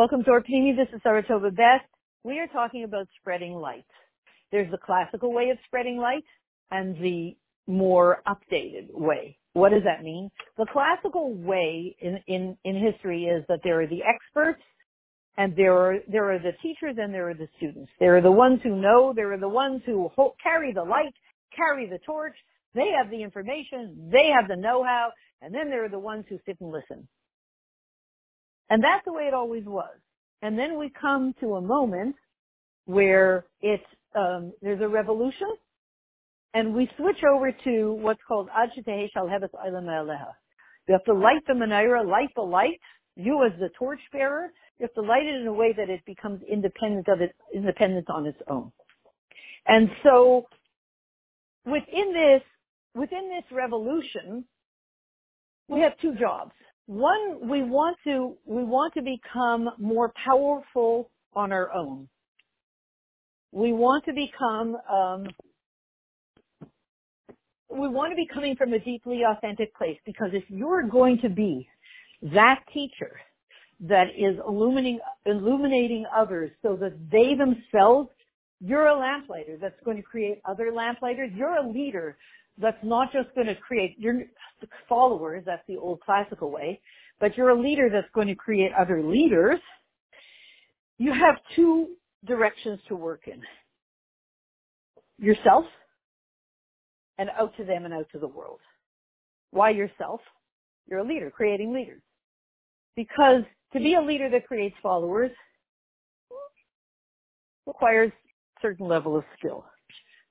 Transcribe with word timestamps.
Welcome 0.00 0.24
to 0.24 0.30
our 0.30 0.40
Pnimi. 0.40 0.74
This 0.74 0.88
is 0.94 1.02
Saratova 1.02 1.54
Best. 1.54 1.84
We 2.24 2.38
are 2.38 2.46
talking 2.46 2.84
about 2.84 3.06
spreading 3.20 3.52
light. 3.52 3.84
There's 4.50 4.70
the 4.70 4.78
classical 4.78 5.30
way 5.30 5.50
of 5.50 5.58
spreading 5.66 5.98
light 5.98 6.24
and 6.70 6.96
the 7.02 7.36
more 7.66 8.22
updated 8.26 8.94
way. 8.94 9.36
What 9.52 9.72
does 9.72 9.82
that 9.84 10.02
mean? 10.02 10.30
The 10.56 10.64
classical 10.72 11.34
way 11.34 11.94
in, 12.00 12.18
in, 12.28 12.56
in 12.64 12.82
history 12.82 13.24
is 13.24 13.44
that 13.50 13.60
there 13.62 13.82
are 13.82 13.86
the 13.86 14.00
experts 14.02 14.62
and 15.36 15.54
there 15.54 15.76
are, 15.76 15.98
there 16.10 16.32
are 16.32 16.38
the 16.38 16.52
teachers 16.62 16.96
and 16.98 17.12
there 17.12 17.28
are 17.28 17.34
the 17.34 17.48
students. 17.58 17.90
There 18.00 18.16
are 18.16 18.22
the 18.22 18.32
ones 18.32 18.60
who 18.62 18.76
know, 18.80 19.12
there 19.14 19.30
are 19.34 19.38
the 19.38 19.50
ones 19.50 19.82
who 19.84 20.08
hold, 20.16 20.32
carry 20.42 20.72
the 20.72 20.82
light, 20.82 21.12
carry 21.54 21.86
the 21.86 21.98
torch, 22.06 22.36
they 22.74 22.88
have 22.96 23.10
the 23.10 23.22
information, 23.22 24.08
they 24.10 24.30
have 24.34 24.48
the 24.48 24.56
know-how, 24.56 25.10
and 25.42 25.54
then 25.54 25.68
there 25.68 25.84
are 25.84 25.90
the 25.90 25.98
ones 25.98 26.24
who 26.30 26.38
sit 26.46 26.56
and 26.58 26.72
listen. 26.72 27.06
And 28.70 28.82
that's 28.82 29.04
the 29.04 29.12
way 29.12 29.24
it 29.24 29.34
always 29.34 29.64
was. 29.64 29.96
And 30.42 30.58
then 30.58 30.78
we 30.78 30.90
come 31.00 31.34
to 31.40 31.56
a 31.56 31.60
moment 31.60 32.16
where 32.86 33.44
it's, 33.60 33.84
um, 34.14 34.52
there's 34.62 34.80
a 34.80 34.88
revolution 34.88 35.48
and 36.54 36.74
we 36.74 36.88
switch 36.96 37.22
over 37.30 37.52
to 37.64 37.92
what's 37.92 38.20
called 38.26 38.48
Ad 38.56 38.70
Shal 38.74 39.26
Hebes 39.28 39.50
Aleha. 39.54 40.32
You 40.88 40.94
have 40.94 41.04
to 41.04 41.14
light 41.14 41.42
the 41.46 41.52
menorah, 41.52 42.08
light 42.08 42.30
the 42.34 42.42
light. 42.42 42.80
You 43.16 43.44
as 43.44 43.52
the 43.60 43.68
torchbearer, 43.78 44.50
you 44.78 44.84
have 44.84 44.94
to 44.94 45.02
light 45.02 45.26
it 45.26 45.40
in 45.40 45.46
a 45.46 45.52
way 45.52 45.72
that 45.76 45.90
it 45.90 46.00
becomes 46.06 46.40
independent 46.50 47.06
of 47.08 47.20
it, 47.20 47.34
independent 47.54 48.08
on 48.10 48.26
its 48.26 48.38
own. 48.48 48.72
And 49.66 49.88
so 50.02 50.46
within 51.64 52.12
this, 52.12 52.42
within 52.94 53.28
this 53.28 53.44
revolution, 53.52 54.44
we 55.68 55.80
have 55.80 55.92
two 56.00 56.14
jobs. 56.18 56.52
One, 56.90 57.48
we 57.48 57.62
want 57.62 57.98
to, 58.02 58.36
we 58.46 58.64
want 58.64 58.94
to 58.94 59.00
become 59.00 59.70
more 59.78 60.12
powerful 60.26 61.08
on 61.34 61.52
our 61.52 61.72
own. 61.72 62.08
We 63.52 63.72
want 63.72 64.04
to 64.06 64.12
become, 64.12 64.76
um, 64.92 65.26
we 67.68 67.86
want 67.86 68.10
to 68.10 68.16
be 68.16 68.26
coming 68.34 68.56
from 68.56 68.72
a 68.72 68.80
deeply 68.80 69.20
authentic 69.22 69.72
place 69.76 69.98
because 70.04 70.30
if 70.32 70.42
you're 70.48 70.82
going 70.82 71.20
to 71.22 71.28
be 71.28 71.68
that 72.22 72.64
teacher 72.74 73.20
that 73.82 74.08
is 74.18 74.36
illuminating, 74.44 74.98
illuminating 75.26 76.06
others 76.12 76.50
so 76.60 76.74
that 76.74 76.98
they 77.12 77.36
themselves, 77.36 78.08
you're 78.60 78.88
a 78.88 78.98
lamplighter 78.98 79.58
that's 79.60 79.78
going 79.84 79.96
to 79.96 80.02
create 80.02 80.40
other 80.44 80.72
lamplighters. 80.72 81.30
You're 81.36 81.54
a 81.54 81.70
leader 81.70 82.16
that's 82.58 82.82
not 82.82 83.12
just 83.12 83.34
going 83.34 83.46
to 83.46 83.54
create 83.54 83.98
your 83.98 84.22
followers, 84.88 85.42
that's 85.46 85.62
the 85.66 85.76
old 85.76 86.00
classical 86.00 86.50
way, 86.50 86.80
but 87.18 87.36
you're 87.36 87.50
a 87.50 87.60
leader 87.60 87.88
that's 87.90 88.10
going 88.14 88.28
to 88.28 88.34
create 88.34 88.70
other 88.78 89.02
leaders. 89.02 89.60
You 90.98 91.12
have 91.12 91.36
two 91.56 91.96
directions 92.26 92.80
to 92.88 92.96
work 92.96 93.22
in. 93.26 93.42
Yourself 95.18 95.64
and 97.18 97.30
out 97.38 97.54
to 97.56 97.64
them 97.64 97.84
and 97.84 97.94
out 97.94 98.06
to 98.12 98.18
the 98.18 98.28
world. 98.28 98.60
Why 99.50 99.70
yourself? 99.70 100.20
You're 100.88 101.00
a 101.00 101.06
leader, 101.06 101.30
creating 101.30 101.72
leaders. 101.72 102.02
Because 102.96 103.42
to 103.72 103.78
be 103.78 103.94
a 103.94 104.00
leader 104.00 104.28
that 104.30 104.46
creates 104.46 104.76
followers 104.82 105.30
requires 107.66 108.10
certain 108.60 108.88
level 108.88 109.16
of 109.16 109.24
skill. 109.38 109.64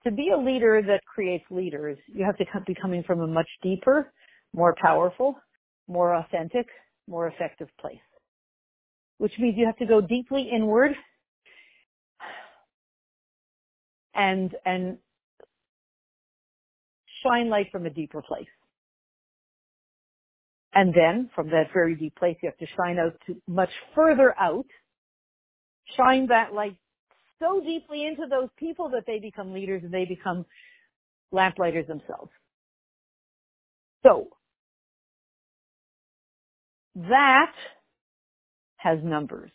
To 0.05 0.11
be 0.11 0.29
a 0.33 0.37
leader 0.37 0.81
that 0.87 1.01
creates 1.05 1.43
leaders, 1.49 1.97
you 2.07 2.23
have 2.25 2.37
to 2.37 2.45
be 2.65 2.73
coming 2.73 3.03
from 3.03 3.19
a 3.19 3.27
much 3.27 3.49
deeper, 3.61 4.13
more 4.53 4.75
powerful, 4.81 5.35
more 5.87 6.15
authentic, 6.15 6.67
more 7.07 7.27
effective 7.27 7.67
place. 7.79 7.97
Which 9.17 9.33
means 9.37 9.55
you 9.57 9.65
have 9.65 9.77
to 9.77 9.85
go 9.85 9.99
deeply 9.99 10.49
inward 10.55 10.91
and, 14.15 14.55
and 14.65 14.97
shine 17.23 17.49
light 17.49 17.67
from 17.71 17.85
a 17.85 17.89
deeper 17.89 18.21
place. 18.21 18.47
And 20.73 20.93
then 20.93 21.29
from 21.35 21.49
that 21.49 21.73
very 21.73 21.95
deep 21.95 22.15
place, 22.15 22.37
you 22.41 22.49
have 22.49 22.57
to 22.59 22.75
shine 22.77 22.99
out 22.99 23.19
to 23.27 23.35
much 23.47 23.71
further 23.95 24.33
out, 24.39 24.67
shine 25.97 26.27
that 26.27 26.53
light 26.53 26.77
so 27.39 27.61
deeply 27.61 28.05
into 28.05 28.27
those 28.29 28.49
people 28.57 28.89
that 28.89 29.05
they 29.07 29.19
become 29.19 29.53
leaders 29.53 29.81
and 29.83 29.93
they 29.93 30.05
become 30.05 30.45
lamplighters 31.31 31.87
themselves. 31.87 32.31
So 34.03 34.29
that 36.95 37.53
has 38.77 38.99
numbers. 39.03 39.51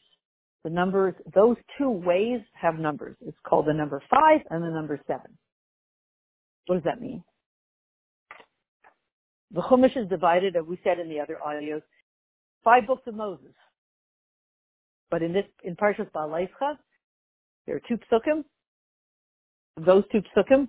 The 0.65 0.71
numbers, 0.71 1.15
those 1.35 1.57
two 1.79 1.91
ways 1.91 2.41
have 2.55 2.79
numbers. 2.79 3.17
It's 3.21 3.37
called 3.47 3.67
the 3.67 3.75
number 3.75 4.03
five 4.11 4.41
and 4.51 4.63
the 4.63 4.71
number 4.71 4.99
seven. 5.07 5.37
What 6.67 6.77
does 6.77 6.85
that 6.85 7.01
mean? 7.01 7.23
The 9.51 9.61
Chumash 9.61 9.97
is 9.97 10.09
divided, 10.09 10.57
as 10.57 10.65
we 10.67 10.81
said 10.83 10.99
in 10.99 11.09
the 11.09 11.21
other 11.21 11.39
audios, 11.47 11.83
five 12.65 12.87
books 12.87 13.03
of 13.07 13.15
Moses. 13.15 13.55
But 15.11 15.23
in 15.23 15.33
this, 15.33 15.45
in 15.63 15.77
Parshas 15.77 16.11
Ba'aleischa, 16.13 16.79
there 17.67 17.77
are 17.77 17.83
two 17.89 17.99
psukim. 18.11 18.45
Those 19.77 20.05
two 20.13 20.23
psukim 20.37 20.69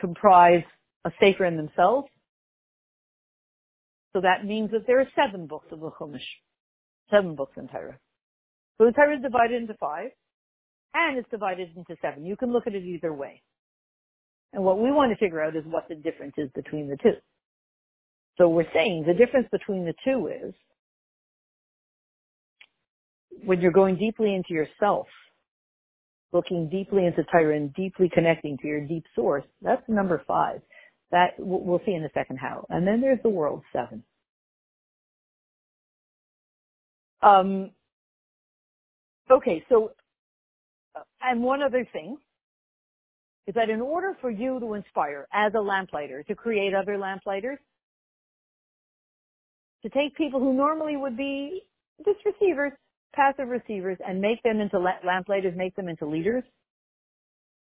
comprise 0.00 0.62
a 1.04 1.10
sefer 1.20 1.44
in 1.44 1.56
themselves. 1.56 2.08
So 4.12 4.20
that 4.20 4.44
means 4.44 4.70
that 4.72 4.86
there 4.86 5.00
are 5.00 5.08
seven 5.14 5.46
books 5.46 5.68
of 5.70 5.80
the 5.80 5.90
Chumash. 5.90 6.20
Seven 7.10 7.34
books 7.34 7.56
in 7.56 7.68
Torah. 7.68 7.98
So 8.78 8.86
the 8.86 8.92
Torah 8.92 9.16
is 9.16 9.22
divided 9.22 9.60
into 9.60 9.74
five, 9.74 10.10
and 10.94 11.18
it's 11.18 11.28
divided 11.30 11.70
into 11.76 11.96
seven. 12.00 12.24
You 12.24 12.36
can 12.36 12.52
look 12.52 12.66
at 12.66 12.74
it 12.74 12.84
either 12.84 13.12
way. 13.12 13.42
And 14.52 14.64
what 14.64 14.78
we 14.78 14.90
want 14.90 15.12
to 15.12 15.18
figure 15.18 15.40
out 15.40 15.54
is 15.54 15.64
what 15.64 15.88
the 15.88 15.94
difference 15.94 16.34
is 16.36 16.50
between 16.54 16.88
the 16.88 16.96
two. 16.96 17.14
So 18.38 18.48
we're 18.48 18.72
saying 18.72 19.04
the 19.06 19.14
difference 19.14 19.48
between 19.52 19.84
the 19.84 19.94
two 20.04 20.28
is 20.28 20.54
when 23.44 23.60
you're 23.60 23.70
going 23.70 23.96
deeply 23.96 24.34
into 24.34 24.54
yourself, 24.54 25.06
looking 26.32 26.68
deeply 26.68 27.06
into 27.06 27.24
Torah 27.24 27.56
and 27.56 27.74
deeply 27.74 28.10
connecting 28.12 28.56
to 28.58 28.66
your 28.66 28.80
deep 28.86 29.04
source, 29.14 29.44
that's 29.62 29.82
number 29.88 30.22
five. 30.26 30.60
That 31.10 31.30
we'll 31.38 31.80
see 31.84 31.94
in 31.94 32.04
a 32.04 32.10
second 32.14 32.38
how. 32.38 32.66
And 32.70 32.86
then 32.86 33.00
there's 33.00 33.18
the 33.22 33.28
world 33.28 33.62
seven. 33.72 34.04
Um, 37.22 37.72
okay, 39.30 39.64
so, 39.68 39.92
and 41.20 41.42
one 41.42 41.62
other 41.62 41.86
thing 41.92 42.16
is 43.46 43.54
that 43.54 43.70
in 43.70 43.80
order 43.80 44.16
for 44.20 44.30
you 44.30 44.60
to 44.60 44.74
inspire 44.74 45.26
as 45.32 45.52
a 45.56 45.60
lamplighter 45.60 46.22
to 46.24 46.34
create 46.34 46.74
other 46.74 46.96
lamplighters, 46.96 47.58
to 49.82 49.88
take 49.90 50.16
people 50.16 50.40
who 50.40 50.52
normally 50.52 50.96
would 50.96 51.16
be 51.16 51.62
just 52.04 52.18
receivers, 52.24 52.72
passive 53.14 53.48
receivers, 53.48 53.98
and 54.06 54.20
make 54.20 54.42
them 54.42 54.60
into 54.60 54.78
lamplighters, 54.78 55.54
make 55.56 55.74
them 55.76 55.88
into 55.88 56.06
leaders, 56.06 56.44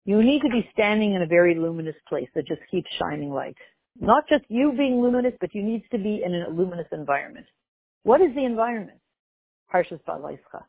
you 0.06 0.22
need 0.22 0.42
to 0.42 0.50
be 0.50 0.68
standing 0.74 1.14
in 1.14 1.22
a 1.22 1.28
very 1.28 1.56
luminous 1.56 1.96
place 2.10 2.28
that 2.36 2.48
just 2.48 2.62
keeps 2.70 2.90
shining 3.00 3.32
light. 3.32 3.56
Not 4.00 4.28
just 4.28 4.44
you 4.50 4.74
being 4.76 5.02
luminous, 5.02 5.34
but 5.40 5.54
you 5.54 5.64
need 5.64 5.84
to 5.92 5.98
be 5.98 6.22
in 6.26 6.34
a 6.34 6.50
luminous 6.50 6.88
environment. 6.92 7.46
What 8.04 8.22
is 8.22 8.34
the 8.36 8.44
environment? 8.44 9.00
Parshas 9.74 10.02
Ba'aleischa. 10.08 10.64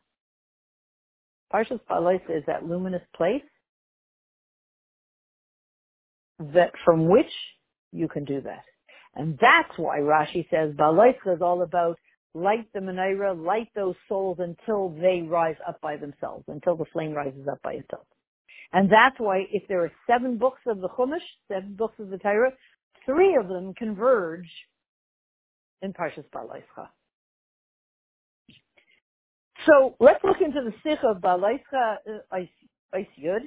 Parshas 1.52 1.80
Ba'aleischa 1.90 2.38
is 2.38 2.44
that 2.46 2.64
luminous 2.64 3.02
place 3.16 3.42
that 6.38 6.72
from 6.84 7.08
which 7.08 7.32
you 7.92 8.08
can 8.08 8.24
do 8.24 8.40
that. 8.40 8.64
And 9.16 9.38
that's 9.40 9.76
why 9.78 9.98
Rashi 9.98 10.48
says 10.50 10.74
Ba'aleischa 10.74 11.36
is 11.36 11.42
all 11.42 11.62
about 11.62 11.98
light 12.34 12.66
the 12.74 12.80
menorah, 12.80 13.40
light 13.40 13.68
those 13.74 13.94
souls 14.08 14.38
until 14.40 14.90
they 14.90 15.22
rise 15.22 15.56
up 15.66 15.80
by 15.80 15.96
themselves, 15.96 16.44
until 16.48 16.76
the 16.76 16.84
flame 16.92 17.12
rises 17.12 17.46
up 17.50 17.62
by 17.62 17.74
itself. 17.74 18.06
And 18.72 18.90
that's 18.90 19.16
why 19.18 19.44
if 19.52 19.66
there 19.68 19.84
are 19.84 19.92
seven 20.06 20.36
books 20.36 20.60
of 20.66 20.80
the 20.80 20.88
Chumash, 20.88 21.20
seven 21.48 21.74
books 21.76 21.94
of 22.00 22.10
the 22.10 22.18
Torah, 22.18 22.52
three 23.06 23.36
of 23.36 23.48
them 23.48 23.72
converge 23.74 24.48
in 25.80 25.92
Parshas 25.92 26.24
Ba'aleischa. 26.34 26.88
So 29.66 29.94
let's 30.00 30.22
look 30.24 30.38
into 30.44 30.60
the 30.62 30.72
Sicha 30.84 31.16
of 31.16 31.22
Ba'aleischa 31.22 31.96
uh, 32.32 32.98
Yud. 33.22 33.40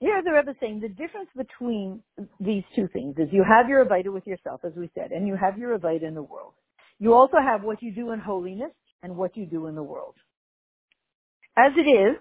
Here 0.00 0.22
the 0.22 0.32
Rebbe 0.32 0.50
is 0.50 0.56
saying 0.60 0.80
the 0.80 0.88
difference 0.88 1.28
between 1.36 2.02
these 2.38 2.64
two 2.74 2.88
things 2.92 3.16
is 3.18 3.28
you 3.32 3.44
have 3.46 3.68
your 3.68 3.84
Avaita 3.84 4.12
with 4.12 4.26
yourself, 4.26 4.60
as 4.64 4.72
we 4.76 4.90
said, 4.94 5.10
and 5.12 5.26
you 5.26 5.36
have 5.36 5.58
your 5.58 5.78
Avaita 5.78 6.04
in 6.04 6.14
the 6.14 6.22
world. 6.22 6.54
You 7.00 7.14
also 7.14 7.38
have 7.42 7.62
what 7.62 7.82
you 7.82 7.92
do 7.92 8.12
in 8.12 8.20
holiness 8.20 8.70
and 9.02 9.16
what 9.16 9.36
you 9.36 9.46
do 9.46 9.66
in 9.66 9.74
the 9.74 9.82
world. 9.82 10.14
As 11.56 11.72
it 11.76 11.88
is, 11.88 12.16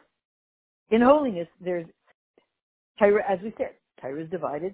in 0.89 1.01
holiness, 1.01 1.47
there's 1.61 1.85
Torah, 2.97 3.23
as 3.29 3.39
we 3.43 3.53
said, 3.57 3.71
Torah 4.01 4.23
is 4.23 4.29
divided 4.29 4.73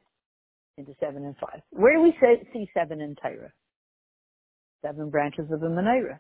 into 0.78 0.94
seven 1.00 1.26
and 1.26 1.36
five. 1.38 1.62
Where 1.72 1.96
do 1.96 2.04
we 2.04 2.16
say, 2.22 2.48
see 2.54 2.70
seven 2.74 3.02
in 3.02 3.16
Torah? 3.16 3.52
Seven 4.84 5.10
branches 5.10 5.52
of 5.52 5.60
the 5.60 5.68
menorah. 5.68 6.20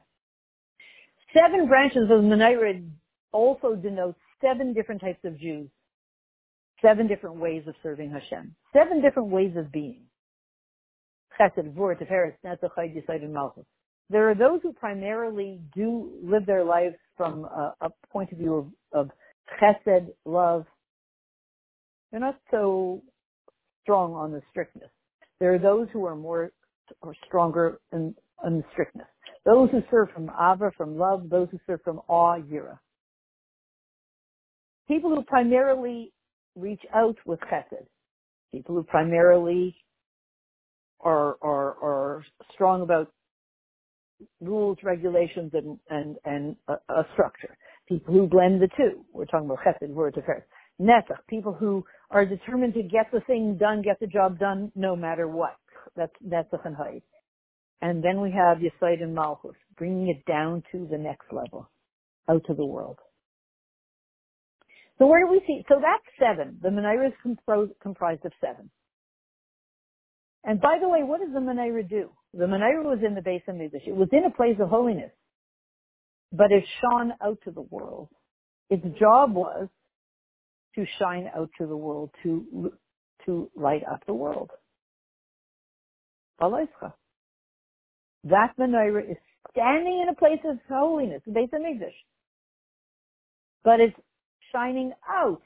seven 1.34 1.68
branches 1.68 2.04
of 2.04 2.24
the 2.24 2.28
Menorah 2.28 2.88
also 3.32 3.76
denote 3.76 4.16
seven 4.42 4.74
different 4.74 5.02
types 5.02 5.24
of 5.24 5.40
Jews, 5.40 5.70
seven 6.82 7.08
different 7.08 7.38
ways 7.38 7.64
of 7.68 7.76
serving 7.84 8.12
Hashem, 8.12 8.56
seven 8.74 9.02
different 9.02 9.30
ways 9.30 9.56
of 9.56 9.72
being. 9.72 10.02
Chesed, 11.40 11.74
Vur, 11.74 11.96
Tiferes, 11.96 12.34
Netzach, 12.46 13.30
Malchus. 13.30 13.66
There 14.10 14.30
are 14.30 14.36
those 14.36 14.60
who 14.62 14.72
primarily 14.74 15.60
do 15.76 16.12
live 16.24 16.46
their 16.46 16.64
lives 16.64 16.96
from 17.18 17.46
a, 17.46 17.74
a 17.82 17.90
point 18.12 18.32
of 18.32 18.38
view 18.38 18.56
of, 18.94 19.08
of 19.08 19.12
chesed, 19.60 20.08
love. 20.26 20.66
They're 22.12 22.20
not 22.20 22.40
so 22.52 23.02
strong 23.82 24.14
on 24.14 24.32
the 24.32 24.42
strictness. 24.52 24.90
There 25.40 25.54
are 25.54 25.60
those 25.60 25.88
who 25.92 26.06
are 26.06 26.16
more 26.16 26.52
or 27.02 27.16
stronger 27.26 27.80
in, 27.92 28.14
in 28.46 28.58
the 28.58 28.64
strictness. 28.74 29.08
Those 29.44 29.70
who 29.72 29.82
serve 29.92 30.10
from 30.14 30.30
ava, 30.30 30.72
from 30.78 30.98
love, 30.98 31.30
those 31.30 31.48
who 31.52 31.60
serve 31.68 31.82
from 31.84 32.02
awe, 32.08 32.40
yira. 32.40 32.78
People 34.88 35.16
who 35.16 35.24
primarily 35.24 36.14
reach 36.56 36.82
out 36.94 37.18
with 37.26 37.40
chesed. 37.42 37.88
People 38.52 38.76
who 38.76 38.84
primarily 38.84 39.76
are, 41.02 41.38
are, 41.42 41.76
are 41.82 42.24
strong 42.54 42.82
about 42.82 43.12
rules, 44.42 44.78
regulations, 44.84 45.52
and, 45.54 45.78
and, 45.90 46.16
and 46.26 46.56
a, 46.68 46.74
a 46.94 47.08
structure. 47.14 47.58
People 47.88 48.14
who 48.14 48.28
blend 48.28 48.62
the 48.62 48.70
two. 48.78 49.06
We're 49.14 49.26
talking 49.26 49.48
about 49.50 49.60
chesed, 49.66 49.90
word 49.90 50.16
to 50.16 50.22
first. 50.22 50.46
Netzach, 50.82 51.20
people 51.30 51.54
who 51.54 51.86
are 52.12 52.26
determined 52.26 52.74
to 52.74 52.84
get 52.84 53.08
the 53.12 53.22
thing 53.22 53.58
done, 53.58 53.82
get 53.82 54.00
the 54.00 54.08
job 54.08 54.40
done, 54.40 54.72
no 54.76 54.96
matter 54.96 55.28
what. 55.28 55.56
That's 55.96 56.12
Netzach 56.26 56.66
and 56.66 56.76
Haid. 56.76 57.02
And 57.82 58.04
then 58.04 58.22
we 58.22 58.32
have 58.32 58.58
Yesod 58.58 59.02
and 59.04 59.14
Malchus, 59.14 59.56
bringing 59.78 60.10
it 60.10 60.26
down 60.26 60.64
to 60.72 60.88
the 60.90 60.98
next 60.98 61.32
level, 61.32 61.70
out 62.30 62.42
to 62.48 62.54
the 62.54 62.66
world. 62.66 62.98
So 64.98 65.08
where 65.08 65.26
do 65.26 65.32
we 65.32 65.42
see? 65.46 65.64
So 65.68 65.76
that's 65.76 66.04
seven. 66.20 66.58
The 66.62 66.70
Menorah 66.70 67.08
is 67.08 67.14
comprised 67.82 68.26
of 68.26 68.32
seven. 68.40 68.70
And 70.48 70.62
by 70.62 70.78
the 70.80 70.88
way, 70.88 71.02
what 71.04 71.22
does 71.22 71.34
the 71.34 71.40
Menorah 71.40 71.90
do? 71.90 72.12
The 72.34 72.46
Menorah 72.46 72.84
was 72.84 73.00
in 73.06 73.16
the 73.16 73.22
Beis 73.22 73.44
HaMikdash. 73.50 73.88
It 73.88 73.96
was 73.96 74.10
in 74.12 74.26
a 74.26 74.30
place 74.30 74.58
of 74.60 74.70
holiness, 74.70 75.12
but 76.32 76.52
it 76.52 76.64
shone 76.82 77.14
out 77.24 77.40
to 77.46 77.52
the 77.52 77.62
world. 77.62 78.10
Its 78.70 78.86
job 79.00 79.34
was 79.34 79.68
to 80.76 80.86
shine 81.00 81.32
out 81.36 81.50
to 81.58 81.66
the 81.66 81.76
world, 81.76 82.12
to 82.24 82.72
to 83.26 83.50
light 83.56 83.82
up 83.92 84.06
the 84.06 84.14
world. 84.14 84.52
That 86.40 86.68
menorah 88.60 89.12
is 89.12 89.18
standing 89.52 90.02
in 90.02 90.10
a 90.10 90.16
place 90.16 90.40
of 90.46 90.60
holiness, 90.70 91.22
the 91.26 91.32
Beis 91.32 91.50
HaMikdash, 91.50 91.96
but 93.64 93.80
it's 93.80 93.98
shining 94.52 94.94
out 95.10 95.42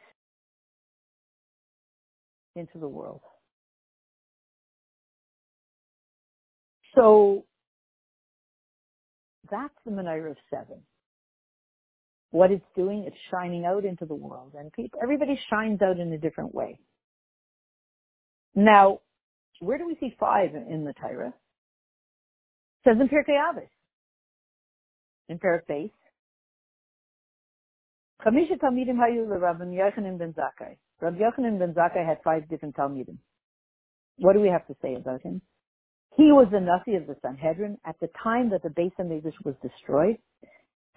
into 2.56 2.80
the 2.80 2.88
world. 2.88 3.22
So 7.00 7.46
that's 9.50 9.74
the 9.86 9.92
menorah 9.92 10.32
of 10.32 10.38
seven. 10.50 10.82
What 12.32 12.52
it's 12.52 12.66
doing, 12.76 13.06
it's 13.08 13.16
shining 13.32 13.66
out 13.66 13.86
into 13.86 14.06
the 14.06 14.16
world, 14.16 14.52
and 14.58 14.72
people, 14.74 15.00
everybody 15.02 15.40
shines 15.50 15.82
out 15.82 15.98
in 15.98 16.12
a 16.12 16.18
different 16.18 16.54
way. 16.54 16.78
Now, 18.54 19.00
where 19.62 19.78
do 19.78 19.88
we 19.88 19.96
see 20.00 20.14
five 20.20 20.50
in 20.54 20.84
the 20.84 20.94
Torah? 20.94 21.30
It 21.30 22.90
says 22.90 22.98
in 23.00 23.08
Pirkei 23.08 23.38
Avos, 23.40 23.70
in 25.30 25.40
Perek 25.40 25.62
Beis, 25.70 25.92
Chamisha 28.26 28.60
Talmidim 28.60 28.98
Hayu 28.98 29.26
Rabbi 29.42 29.64
Yochanan 29.64 30.20
ben 30.20 30.34
Zakkai. 30.34 30.76
Rabbi 31.00 31.20
Yochanan 31.20 31.60
ben 31.60 31.74
Zakkai 31.74 32.06
had 32.06 32.18
five 32.24 32.50
different 32.50 32.76
Talmidim. 32.76 33.18
What 34.18 34.34
do 34.34 34.42
we 34.42 34.50
have 34.50 34.68
to 34.68 34.76
say 34.82 34.96
about 34.96 35.22
him? 35.22 35.42
He 36.18 36.32
was 36.32 36.48
the 36.52 36.60
Nasi 36.60 36.96
of 36.96 37.08
the 37.08 37.16
Sanhedrin 37.22 37.78
at 37.86 37.96
the 38.02 38.10
time 38.22 38.50
that 38.50 38.64
the 38.64 38.70
Beis 38.70 38.92
HaMikdash 39.00 39.46
was 39.46 39.56
destroyed, 39.62 40.18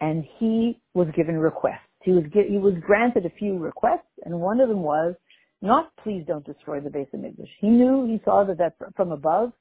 and 0.00 0.24
he 0.38 0.80
was 0.94 1.08
given 1.14 1.38
requests. 1.38 1.86
He 2.02 2.12
was 2.12 2.24
he 2.32 2.58
was 2.58 2.74
granted 2.84 3.26
a 3.26 3.30
few 3.30 3.58
requests, 3.58 4.10
and 4.24 4.40
one 4.40 4.60
of 4.60 4.68
them 4.68 4.82
was 4.82 5.14
not 5.60 5.92
please 6.02 6.24
don't 6.26 6.44
destroy 6.44 6.80
the 6.80 6.90
Beis 6.90 7.08
HaMikdash. 7.14 7.48
He 7.60 7.68
knew 7.68 8.06
he 8.06 8.20
saw 8.24 8.44
that 8.44 8.58
that 8.58 8.74
from 8.96 9.12
above 9.12 9.52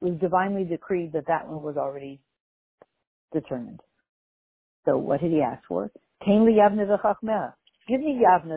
was 0.00 0.18
divinely 0.20 0.64
decreed 0.64 1.12
that 1.12 1.26
that 1.28 1.48
one 1.48 1.62
was 1.62 1.76
already 1.76 2.20
determined. 3.32 3.80
So 4.84 4.98
what 4.98 5.20
did 5.20 5.32
he 5.32 5.40
ask 5.40 5.64
for? 5.66 5.90
Give 6.26 6.40
me 6.40 6.58
Yavna, 6.58 6.86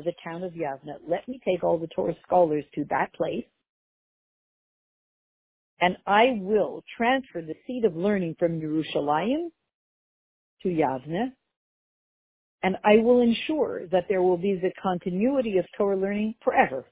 the 0.03 0.13
town 0.23 0.43
of 0.43 0.53
Yavna. 0.53 0.95
Let 1.07 1.27
me 1.27 1.39
take 1.45 1.63
all 1.63 1.77
the 1.77 1.87
Torah 1.87 2.15
scholars 2.25 2.63
to 2.75 2.85
that 2.89 3.13
place 3.13 3.45
and 5.79 5.97
I 6.05 6.37
will 6.41 6.83
transfer 6.97 7.41
the 7.41 7.55
seat 7.65 7.85
of 7.85 7.95
learning 7.95 8.35
from 8.39 8.59
Yerushalayim 8.59 9.49
to 10.63 10.69
Yavne, 10.69 11.31
and 12.63 12.75
I 12.83 12.97
will 12.97 13.21
ensure 13.21 13.87
that 13.91 14.05
there 14.09 14.21
will 14.21 14.37
be 14.37 14.55
the 14.55 14.71
continuity 14.81 15.57
of 15.57 15.65
Torah 15.77 15.97
learning 15.97 16.35
forever. 16.43 16.85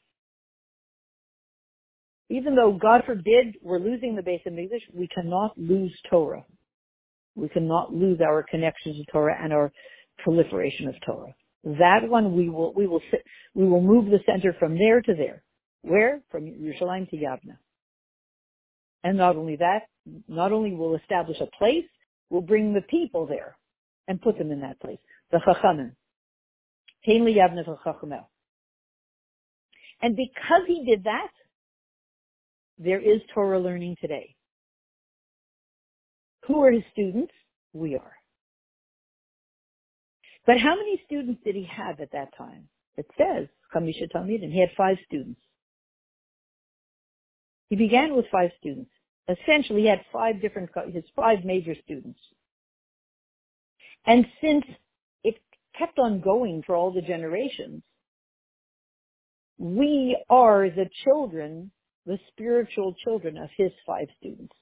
Even 2.30 2.56
though, 2.56 2.74
God 2.74 3.04
forbid, 3.06 3.56
we're 3.62 3.80
losing 3.80 4.16
the 4.16 4.22
Beis 4.22 4.42
HaMikdash, 4.48 4.82
we 4.94 5.08
cannot 5.08 5.58
lose 5.58 5.94
Torah. 6.10 6.44
We 7.36 7.50
cannot 7.50 7.94
lose 7.94 8.20
our 8.22 8.44
connection 8.44 8.94
to 8.94 9.04
Torah 9.12 9.38
and 9.42 9.54
our 9.54 9.72
proliferation 10.24 10.88
of 10.88 10.96
Torah. 11.06 11.34
That 11.64 12.08
one 12.08 12.36
we 12.36 12.50
will, 12.50 12.74
we 12.74 12.88
will, 12.88 13.02
we 13.54 13.68
will 13.68 13.82
move 13.82 14.06
the 14.06 14.20
center 14.26 14.56
from 14.60 14.78
there 14.78 15.02
to 15.02 15.14
there. 15.14 15.44
Where? 15.82 16.22
From 16.32 16.46
Yerushalayim 16.46 17.10
to 17.10 17.18
Yavna. 17.18 17.58
And 19.06 19.18
not 19.20 19.36
only 19.36 19.56
that, 19.58 19.84
not 20.28 20.52
only 20.52 20.74
will 20.74 20.96
establish 20.96 21.38
a 21.40 21.46
place, 21.60 21.86
we'll 22.32 22.42
bring 22.42 22.74
the 22.74 22.82
people 22.82 23.28
there 23.28 23.56
and 24.08 24.20
put 24.20 24.36
them 24.40 24.50
in 24.52 24.62
that 24.62 24.82
place. 24.82 24.98
The 25.32 25.38
Chachamim. 25.38 25.92
And 30.02 30.16
because 30.16 30.62
he 30.68 30.86
did 30.86 31.04
that, 31.04 31.30
there 32.80 33.00
is 33.00 33.22
Torah 33.32 33.60
learning 33.60 33.98
today. 34.02 34.36
Who 36.48 36.64
are 36.64 36.72
his 36.72 36.84
students? 36.92 37.32
We 37.74 37.96
are. 37.96 38.14
But 40.48 40.58
how 40.60 40.76
many 40.76 41.00
students 41.06 41.42
did 41.46 41.54
he 41.54 41.68
have 41.72 42.00
at 42.00 42.12
that 42.14 42.36
time? 42.36 42.68
It 42.98 43.06
says, 43.20 43.48
Chamisha 43.72 44.12
Talmidim. 44.12 44.52
He 44.52 44.60
had 44.60 44.70
five 44.76 44.98
students. 45.06 45.40
He 47.70 47.76
began 47.76 48.16
with 48.16 48.26
five 48.32 48.52
students 48.60 48.92
essentially 49.28 49.82
he 49.82 49.88
had 49.88 50.02
five 50.12 50.42
different, 50.42 50.70
his 50.94 51.04
five 51.16 51.44
major 51.44 51.76
students. 51.84 52.20
And 54.06 54.26
since 54.42 54.64
it 55.24 55.36
kept 55.78 55.98
on 55.98 56.22
going 56.22 56.64
for 56.66 56.76
all 56.76 56.92
the 56.92 57.02
generations, 57.02 57.82
we 59.58 60.18
are 60.30 60.70
the 60.70 60.90
children, 61.04 61.72
the 62.06 62.20
spiritual 62.30 62.94
children 63.04 63.38
of 63.38 63.50
his 63.58 63.72
five 63.86 64.08
students. 64.20 64.54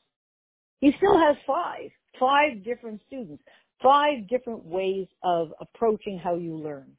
He 0.79 0.93
still 0.97 1.17
has 1.17 1.35
five, 1.47 1.89
five 2.19 2.63
different 2.63 3.01
students, 3.07 3.43
five 3.81 4.27
different 4.29 4.65
ways 4.65 5.07
of 5.23 5.49
approaching 5.59 6.17
how 6.17 6.35
you 6.35 6.57
learn, 6.57 6.91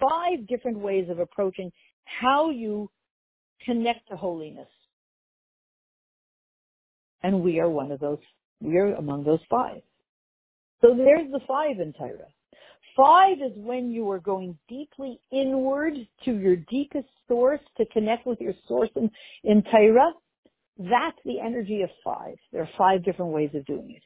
five 0.00 0.46
different 0.48 0.78
ways 0.78 1.08
of 1.10 1.18
approaching 1.18 1.70
how 2.04 2.50
you 2.50 2.90
connect 3.64 4.08
to 4.08 4.16
holiness. 4.16 4.68
And 7.22 7.42
we 7.42 7.60
are 7.60 7.68
one 7.68 7.90
of 7.90 8.00
those, 8.00 8.18
we 8.60 8.76
are 8.76 8.94
among 8.94 9.24
those 9.24 9.40
five. 9.50 9.82
So 10.80 10.94
there's 10.96 11.30
the 11.30 11.40
five 11.46 11.80
in 11.80 11.92
Torah. 11.92 12.28
Five 12.96 13.38
is 13.38 13.52
when 13.56 13.90
you 13.90 14.10
are 14.10 14.18
going 14.18 14.58
deeply 14.68 15.20
inward 15.30 15.94
to 16.24 16.36
your 16.36 16.56
deepest 16.56 17.06
source 17.28 17.60
to 17.76 17.86
connect 17.86 18.26
with 18.26 18.40
your 18.40 18.54
source 18.66 18.90
in, 18.96 19.10
in 19.44 19.62
Torah. 19.62 20.12
That's 20.78 21.18
the 21.24 21.40
energy 21.40 21.82
of 21.82 21.90
five. 22.04 22.36
There 22.52 22.62
are 22.62 22.70
five 22.76 23.04
different 23.04 23.32
ways 23.32 23.50
of 23.54 23.64
doing 23.66 23.92
it. 23.96 24.02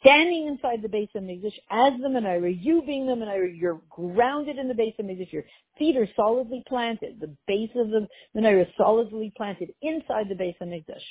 Standing 0.00 0.46
inside 0.46 0.80
the 0.80 0.88
Beis 0.88 1.10
HaMikdash 1.14 1.58
as 1.70 1.92
the 2.00 2.08
menorah, 2.08 2.58
you 2.62 2.82
being 2.86 3.06
the 3.06 3.12
menorah, 3.12 3.58
you're 3.58 3.82
grounded 3.90 4.56
in 4.56 4.68
the 4.68 4.74
Beis 4.74 4.96
HaMikdash. 4.98 5.32
Your 5.32 5.44
feet 5.78 5.96
are 5.96 6.08
solidly 6.16 6.62
planted. 6.66 7.20
The 7.20 7.34
base 7.46 7.70
of 7.76 7.90
the 7.90 8.08
menorah 8.34 8.62
is 8.62 8.74
solidly 8.78 9.30
planted 9.36 9.74
inside 9.82 10.30
the 10.30 10.34
Beis 10.34 10.56
HaMikdash 10.58 11.04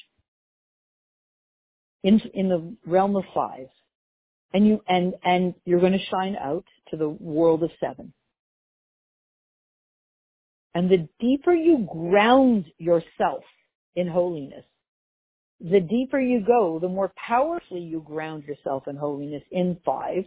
in 2.04 2.22
in 2.34 2.50
the 2.50 2.76
realm 2.86 3.16
of 3.16 3.24
five, 3.34 3.68
and 4.54 4.68
you 4.68 4.82
and 4.88 5.14
and 5.24 5.54
you're 5.66 5.80
going 5.80 5.94
to 5.94 6.06
shine 6.06 6.36
out 6.36 6.66
to 6.90 6.98
the 6.98 7.10
world 7.10 7.64
of 7.64 7.72
seven. 7.80 8.14
And 10.76 10.90
the 10.90 11.08
deeper 11.20 11.54
you 11.54 11.88
ground 11.92 12.66
yourself 12.78 13.44
in 13.96 14.08
holiness, 14.08 14.66
the 15.60 15.80
deeper 15.80 16.20
you 16.20 16.42
go, 16.46 16.80
the 16.80 16.88
more 16.88 17.12
powerfully 17.28 17.82
you 17.82 18.02
ground 18.02 18.44
yourself 18.44 18.88
in 18.88 18.96
holiness 18.96 19.44
in 19.52 19.78
five, 19.84 20.26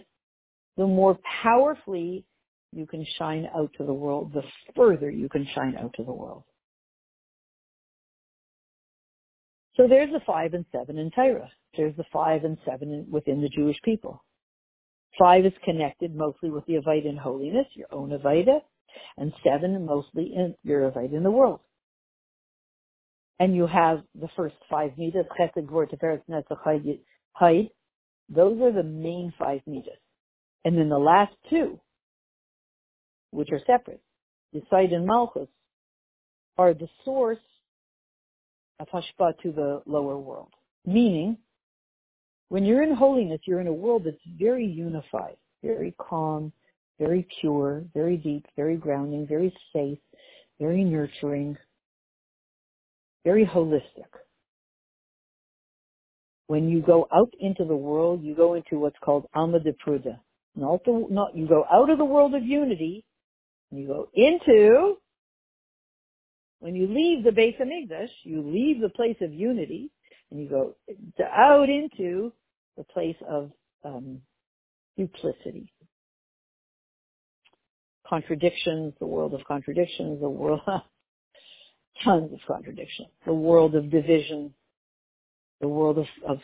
the 0.76 0.87
more 0.87 1.19
powerfully 1.43 2.25
you 2.73 2.87
can 2.87 3.07
shine 3.19 3.49
out 3.55 3.71
to 3.79 3.85
the 3.85 3.93
world, 3.93 4.33
the 4.33 4.43
further 4.75 5.11
you 5.11 5.29
can 5.29 5.47
shine 5.55 5.76
out 5.76 5.95
to 5.95 6.05
the 6.05 6.12
world. 6.12 6.45
So 9.76 9.87
there's 9.88 10.12
the 10.12 10.21
five 10.26 10.55
and 10.55 10.64
seven 10.73 10.99
in 10.99 11.11
Torah. 11.11 11.50
There's 11.76 11.97
the 11.97 12.05
five 12.12 12.45
and 12.45 12.59
seven 12.67 13.07
within 13.11 13.41
the 13.41 13.49
Jewish 13.49 13.81
people. 13.85 14.23
Five 15.19 15.47
is 15.47 15.52
connected 15.64 16.14
mostly 16.14 16.50
with 16.50 16.64
the 16.67 16.75
Avida 16.75 17.07
in 17.07 17.17
holiness, 17.17 17.67
your 17.75 17.88
own 17.91 18.11
Avida, 18.11 18.61
and 19.17 19.33
seven 19.45 19.85
mostly 19.85 20.33
in 20.35 20.55
your 20.62 20.91
Avida 20.91 21.14
in 21.14 21.23
the 21.23 21.31
world. 21.31 21.61
And 23.38 23.55
you 23.57 23.67
have 23.67 24.02
the 24.14 24.29
first 24.37 24.55
five 24.71 24.93
midas, 24.97 25.26
Chesed, 25.38 25.67
Gvur, 25.67 25.87
Tiferet, 25.91 26.23
Netzach, 26.31 26.99
Haid. 27.38 27.71
Those 28.29 28.61
are 28.61 28.73
the 28.73 28.83
main 28.83 29.33
five 29.38 29.61
midas. 29.67 29.99
And 30.64 30.79
then 30.79 30.88
the 30.88 30.99
last 30.99 31.33
two, 31.50 31.81
which 33.31 33.49
are 33.50 33.61
separate, 33.67 34.02
Yisaid 34.55 34.95
and 34.95 35.07
Malchus, 35.07 35.49
are 36.57 36.75
the 36.75 36.88
source 37.05 37.38
of 38.83 38.89
Hashpa 38.89 39.39
to 39.43 39.53
the 39.53 39.83
lower 39.87 40.19
world. 40.19 40.53
Meaning, 40.85 41.39
when 42.49 42.65
you're 42.65 42.83
in 42.83 42.95
holiness, 42.95 43.41
you're 43.45 43.61
in 43.61 43.67
a 43.67 43.73
world 43.73 44.03
that's 44.05 44.17
very 44.39 44.67
unified, 44.67 45.37
very 45.62 45.95
calm, 45.99 46.53
very 46.99 47.27
pure, 47.41 47.85
very 47.95 48.17
deep, 48.17 48.45
very 48.57 48.77
grounding, 48.77 49.27
very 49.27 49.55
safe, 49.73 49.99
very 50.61 50.85
nurturing, 50.85 51.57
very 53.25 53.47
holistic. 53.47 54.11
When 56.49 56.69
you 56.69 56.83
go 56.83 57.09
out 57.15 57.33
into 57.41 57.65
the 57.65 57.77
world, 57.77 58.23
you 58.23 58.35
go 58.35 58.55
into 58.55 58.79
what's 58.79 58.99
called 59.03 59.27
Alma 59.35 59.61
de 59.61 59.73
Pruda. 59.73 60.19
Not, 60.55 60.85
the, 60.85 61.07
not 61.09 61.35
you 61.35 61.49
go 61.49 61.65
out 61.73 61.89
of 61.89 61.97
the 61.97 62.05
world 62.05 62.35
of 62.35 62.45
unity, 62.45 63.05
and 63.71 63.81
you 63.81 63.87
go 63.87 64.09
into 64.15 64.97
when 66.62 66.76
you 66.76 66.87
leave 66.87 67.25
the 67.25 67.33
base 67.33 67.57
of 67.61 67.66
English, 67.66 68.11
you 68.23 68.40
leave 68.40 68.81
the 68.81 68.88
place 68.88 69.16
of 69.21 69.33
unity, 69.35 69.90
and 70.31 70.40
you 70.40 70.49
go 70.49 70.76
out 71.28 71.69
into 71.69 72.33
the 72.76 72.85
place 72.85 73.16
of 73.28 73.50
um, 73.85 74.21
duplicity, 74.97 75.73
contradictions, 78.09 78.95
the 79.00 79.07
world 79.07 79.35
of 79.35 79.40
contradictions, 79.45 80.21
the 80.21 80.28
world 80.31 80.61
tons 82.04 82.33
of 82.33 82.38
contradictions, 82.47 83.09
the 83.26 83.35
world 83.35 83.75
of 83.75 83.90
division, 83.90 84.54
the 85.61 85.69
world 85.69 85.99
of, 85.99 86.07
of 86.28 86.38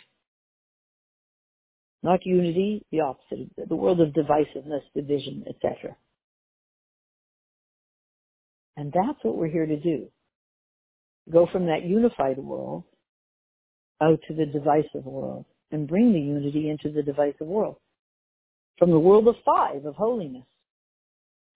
not 2.02 2.26
unity, 2.26 2.84
the 2.90 3.02
opposite, 3.02 3.50
the 3.68 3.76
world 3.76 4.00
of 4.00 4.08
divisiveness, 4.08 4.82
division, 4.96 5.44
etc. 5.48 5.96
And 8.78 8.92
that's 8.92 9.18
what 9.22 9.36
we're 9.36 9.50
here 9.50 9.66
to 9.66 9.76
do. 9.76 10.06
Go 11.30 11.48
from 11.50 11.66
that 11.66 11.82
unified 11.84 12.38
world 12.38 12.84
out 14.00 14.20
to 14.28 14.34
the 14.34 14.46
divisive 14.46 15.04
world 15.04 15.46
and 15.72 15.88
bring 15.88 16.12
the 16.12 16.20
unity 16.20 16.70
into 16.70 16.94
the 16.94 17.02
divisive 17.02 17.48
world. 17.48 17.76
From 18.78 18.92
the 18.92 18.98
world 19.00 19.26
of 19.26 19.34
five, 19.44 19.84
of 19.84 19.96
holiness, 19.96 20.44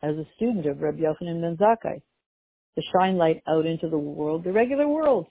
as 0.02 0.16
a 0.16 0.26
student 0.34 0.66
of 0.66 0.80
Rabbi 0.80 1.02
Yochanan 1.02 1.40
ben 1.40 1.56
Zakkai, 1.56 2.02
to 2.74 2.82
shine 2.92 3.16
light 3.16 3.40
out 3.48 3.66
into 3.66 3.88
the 3.88 3.96
world, 3.96 4.42
the 4.42 4.50
regular 4.50 4.88
world. 4.88 5.28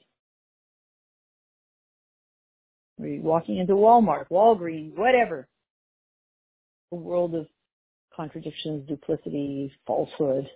We're 2.97 3.21
walking 3.21 3.57
into 3.57 3.73
Walmart, 3.73 4.29
Walgreens, 4.31 4.97
whatever. 4.97 5.49
The 6.91 6.97
world 6.97 7.35
of 7.35 7.47
contradictions, 8.15 8.87
duplicity, 8.87 9.73
falsehood. 9.85 10.47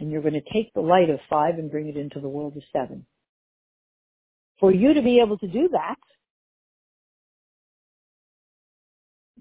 And 0.00 0.10
you're 0.10 0.22
going 0.22 0.34
to 0.34 0.52
take 0.52 0.72
the 0.74 0.80
light 0.80 1.10
of 1.10 1.20
five 1.28 1.58
and 1.58 1.70
bring 1.70 1.88
it 1.88 1.96
into 1.96 2.20
the 2.20 2.28
world 2.28 2.56
of 2.56 2.62
seven. 2.72 3.06
For 4.58 4.72
you 4.72 4.94
to 4.94 5.02
be 5.02 5.20
able 5.20 5.38
to 5.38 5.46
do 5.46 5.68
that, 5.72 5.98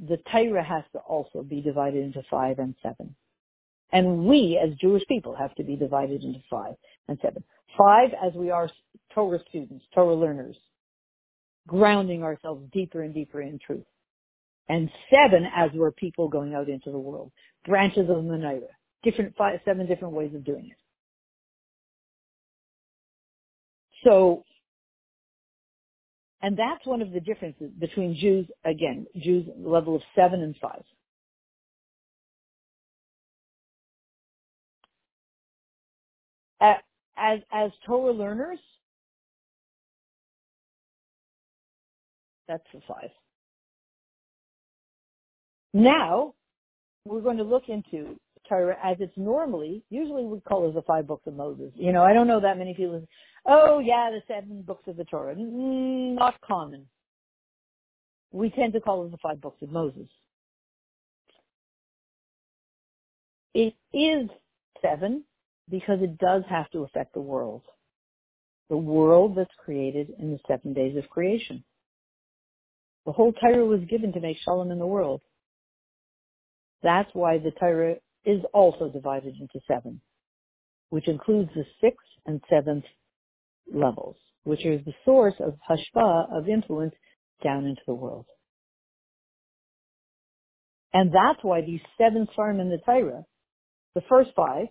the 0.08 0.18
Torah 0.32 0.64
has 0.64 0.84
to 0.94 1.00
also 1.00 1.44
be 1.44 1.62
divided 1.62 2.04
into 2.04 2.22
five 2.30 2.60
and 2.60 2.76
seven. 2.84 3.16
And 3.92 4.26
we, 4.26 4.60
as 4.62 4.78
Jewish 4.80 5.04
people, 5.08 5.36
have 5.36 5.56
to 5.56 5.64
be 5.64 5.76
divided 5.76 6.24
into 6.24 6.40
five 6.50 6.76
and 7.08 7.18
seven. 7.22 7.44
Five, 7.78 8.12
as 8.24 8.34
we 8.34 8.52
are 8.52 8.70
Torah 9.14 9.40
students, 9.50 9.86
Torah 9.94 10.16
learners, 10.16 10.56
grounding 11.68 12.24
ourselves 12.24 12.64
deeper 12.72 13.02
and 13.02 13.14
deeper 13.14 13.42
in 13.42 13.60
truth. 13.60 13.86
And 14.68 14.90
seven, 15.10 15.48
as 15.56 15.72
we're 15.74 15.92
people 15.92 16.28
going 16.28 16.54
out 16.54 16.70
into 16.70 16.92
the 16.92 17.00
world, 17.00 17.32
branches 17.66 18.10
of 18.10 18.18
the 18.18 18.22
Menorah, 18.22 18.62
different 19.04 19.36
five, 19.38 19.60
seven 19.66 19.88
different 19.88 20.14
ways 20.14 20.34
of 20.36 20.44
doing 20.44 20.70
it. 20.70 20.78
So, 24.04 24.44
and 26.42 26.58
that's 26.58 26.86
one 26.86 27.02
of 27.02 27.12
the 27.12 27.20
differences 27.20 27.72
between 27.80 28.16
Jews, 28.16 28.48
again, 28.64 29.06
Jews 29.22 29.46
level 29.58 29.96
of 29.96 30.02
seven 30.16 30.42
and 30.42 30.56
five. 30.62 30.84
as 37.20 37.40
as 37.52 37.72
Torah 37.86 38.14
learners, 38.14 38.60
that's 42.48 42.64
the 42.74 42.80
five. 42.88 43.10
Now 45.74 46.34
we're 47.06 47.22
going 47.22 47.38
to 47.38 47.44
look 47.44 47.64
into 47.68 48.18
Torah 48.50 48.78
as 48.84 48.98
it's 49.00 49.16
normally, 49.16 49.84
usually 49.90 50.26
we 50.26 50.40
call 50.42 50.68
it 50.68 50.74
the 50.74 50.82
five 50.82 51.08
books 51.08 51.28
of 51.28 51.36
Moses. 51.36 51.72
You 51.76 51.94
know, 51.94 52.04
I 52.04 52.14
don't 52.14 52.28
know 52.28 52.42
that 52.42 52.58
many 52.58 52.74
people. 52.74 53.08
Oh 53.46 53.80
yeah, 53.80 54.10
the 54.12 54.22
seven 54.28 54.64
books 54.64 54.88
of 54.88 54.98
the 54.98 55.06
Torah. 55.06 55.36
Mm, 55.36 56.16
not 56.16 56.42
common. 56.42 56.86
We 58.32 58.50
tend 58.50 58.74
to 58.74 58.82
call 58.82 59.06
it 59.06 59.12
the 59.12 59.18
five 59.18 59.40
books 59.40 59.62
of 59.62 59.72
Moses. 59.72 60.08
It 63.54 63.74
is 63.94 64.30
seven 64.82 65.24
because 65.70 66.02
it 66.02 66.18
does 66.18 66.44
have 66.50 66.70
to 66.72 66.80
affect 66.80 67.14
the 67.14 67.22
world. 67.22 67.64
The 68.70 68.78
world 68.78 69.36
that's 69.36 69.50
created 69.64 70.14
in 70.20 70.32
the 70.32 70.40
seven 70.48 70.74
days 70.74 70.96
of 70.96 71.10
creation. 71.10 71.64
The 73.06 73.12
whole 73.12 73.34
Torah 73.34 73.66
was 73.66 73.82
given 73.90 74.14
to 74.14 74.20
make 74.20 74.38
shalom 74.44 74.72
in 74.72 74.78
the 74.78 74.86
world. 74.86 75.22
That's 76.84 77.10
why 77.14 77.40
the 77.40 77.52
Torah 77.52 77.96
is 78.26 78.42
also 78.54 78.90
divided 78.90 79.36
into 79.40 79.60
seven, 79.68 80.02
which 80.90 81.08
includes 81.08 81.50
the 81.56 81.66
sixth 81.82 82.08
and 82.26 82.42
seventh 82.50 82.86
levels, 83.74 84.16
which 84.44 84.66
is 84.66 84.84
the 84.86 84.94
source 85.06 85.36
of 85.40 85.56
hashpa, 85.70 86.38
of 86.38 86.48
influence 86.50 86.94
down 87.44 87.66
into 87.66 87.82
the 87.88 87.94
world. 87.94 88.26
And 90.94 91.12
that's 91.12 91.44
why 91.44 91.62
these 91.62 91.82
seven 91.98 92.28
farm 92.36 92.60
in 92.60 92.70
the 92.70 92.80
Torah, 92.80 93.26
the 93.96 94.02
first 94.10 94.32
five, 94.36 94.68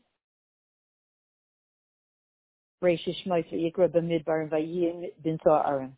Rashis 2.82 3.26
Yikra 3.26 3.88
Bamidbar 3.88 4.48
and 4.52 5.40
Aaron. 5.46 5.96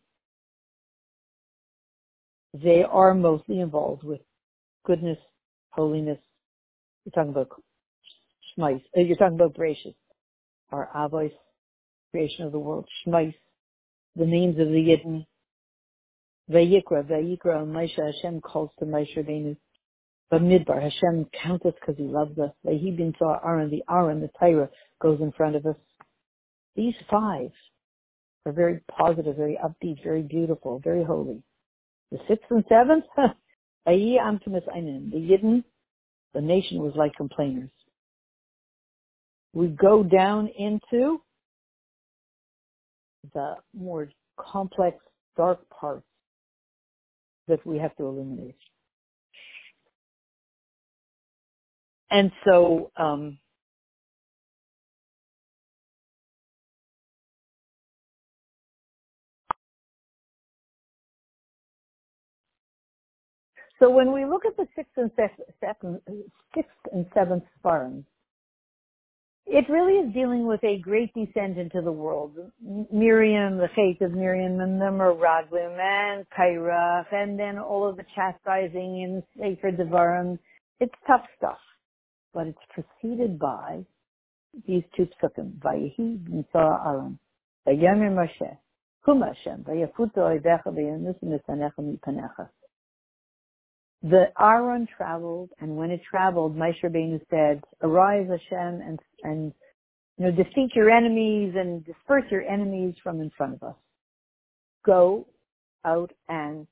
They 2.53 2.83
are 2.83 3.13
mostly 3.13 3.59
involved 3.59 4.03
with 4.03 4.21
goodness, 4.85 5.17
holiness. 5.69 6.17
You're 7.05 7.11
talking 7.11 7.31
about 7.31 7.49
Shmais. 8.57 8.83
Uh, 8.95 9.01
you're 9.01 9.17
talking 9.17 9.35
about 9.35 9.55
Bereshit, 9.55 9.95
our 10.71 10.89
Avos, 10.95 11.31
creation 12.11 12.45
of 12.45 12.51
the 12.51 12.59
world. 12.59 12.87
Shmais, 13.05 13.33
the 14.15 14.25
names 14.25 14.59
of 14.59 14.67
the 14.67 14.73
Yidden. 14.73 15.25
Vayikra, 16.49 17.03
Vayikra, 17.05 17.65
Maisha, 17.65 18.13
Hashem 18.13 18.41
calls 18.41 18.71
to 18.79 18.85
Maisha 18.85 19.17
Rabbeinu. 19.17 19.57
Bamidbar, 20.31 20.81
Hashem 20.81 21.27
counts 21.43 21.65
us 21.65 21.73
because 21.79 21.97
He 21.97 22.03
loves 22.03 22.37
us. 22.37 22.51
Vayi 22.65 22.95
bin 22.95 23.13
Aron, 23.21 23.69
the 23.69 23.83
Aron, 23.89 24.21
the 24.21 24.29
Torah, 24.39 24.69
goes 25.01 25.19
in 25.21 25.31
front 25.31 25.55
of 25.55 25.65
us. 25.65 25.75
These 26.75 26.93
five 27.09 27.51
are 28.45 28.51
very 28.51 28.81
positive, 28.89 29.35
very 29.35 29.57
upbeat, 29.63 30.03
very 30.03 30.21
beautiful, 30.21 30.79
very 30.79 31.03
holy. 31.03 31.43
The 32.11 32.19
sixth 32.27 32.45
and 32.49 32.63
seventh, 32.69 33.05
Ayi 33.87 34.17
Amtumis 34.19 34.67
Einin, 34.69 35.11
the 35.11 35.17
Yidden, 35.17 35.63
the 36.33 36.41
nation 36.41 36.79
was 36.79 36.93
like 36.95 37.13
complainers. 37.15 37.69
We 39.53 39.67
go 39.67 40.03
down 40.03 40.47
into 40.57 41.21
the 43.33 43.55
more 43.73 44.09
complex, 44.39 44.97
dark 45.37 45.59
parts 45.69 46.05
that 47.47 47.65
we 47.65 47.77
have 47.77 47.95
to 47.97 48.05
eliminate. 48.05 48.55
And 52.09 52.31
so, 52.45 52.91
um, 52.97 53.37
So 63.81 63.89
when 63.89 64.13
we 64.13 64.25
look 64.25 64.45
at 64.45 64.55
the 64.57 64.67
sixth 64.75 64.91
and, 64.95 65.09
second, 65.59 66.01
sixth 66.53 66.69
and 66.93 67.07
seventh 67.15 67.43
Sparans, 67.57 68.05
it 69.47 69.65
really 69.69 69.93
is 69.93 70.13
dealing 70.13 70.45
with 70.45 70.63
a 70.63 70.77
great 70.77 71.11
descent 71.15 71.57
into 71.57 71.81
the 71.81 71.91
world. 71.91 72.37
Miriam, 72.93 73.57
the 73.57 73.69
fate 73.75 73.99
of 74.05 74.11
Miriam 74.11 74.59
and 74.59 74.79
the 74.79 74.85
Meraglim 74.85 75.79
and 75.79 76.25
Kairach, 76.29 77.11
and 77.11 77.39
then 77.39 77.57
all 77.57 77.89
of 77.89 77.97
the 77.97 78.05
chastising 78.15 79.01
in 79.01 79.23
Sefer 79.35 79.71
Devarim. 79.71 80.37
It's 80.79 80.93
tough 81.07 81.25
stuff, 81.35 81.57
but 82.35 82.45
it's 82.45 82.59
preceded 82.69 83.39
by 83.39 83.83
these 84.67 84.83
two 84.95 85.07
psukim, 85.21 85.57
Vayihi 85.57 86.19
Mitzah 86.29 86.85
Aron, 86.85 87.17
Vayomer 87.67 88.11
Moshe, 88.13 88.57
Kum 89.03 89.21
Hashem, 89.21 89.63
Vayafuto 89.63 90.17
Oidecha 90.17 90.67
Vayanus 90.67 91.15
Misanecha 91.23 91.79
Mipanecha. 91.79 92.47
The 94.03 94.31
Aron 94.39 94.87
traveled, 94.97 95.51
and 95.59 95.77
when 95.77 95.91
it 95.91 96.01
traveled, 96.09 96.55
Moshe 96.55 96.81
Rabbeinu 96.83 97.21
said, 97.29 97.63
"Arise, 97.81 98.27
Hashem, 98.27 98.81
and 98.81 98.99
and 99.23 99.53
you 100.17 100.25
know 100.25 100.31
defeat 100.31 100.75
your 100.75 100.89
enemies 100.89 101.53
and 101.55 101.85
disperse 101.85 102.25
your 102.31 102.41
enemies 102.41 102.95
from 103.03 103.21
in 103.21 103.29
front 103.31 103.53
of 103.55 103.63
us. 103.63 103.75
Go 104.83 105.27
out 105.85 106.11
and." 106.27 106.67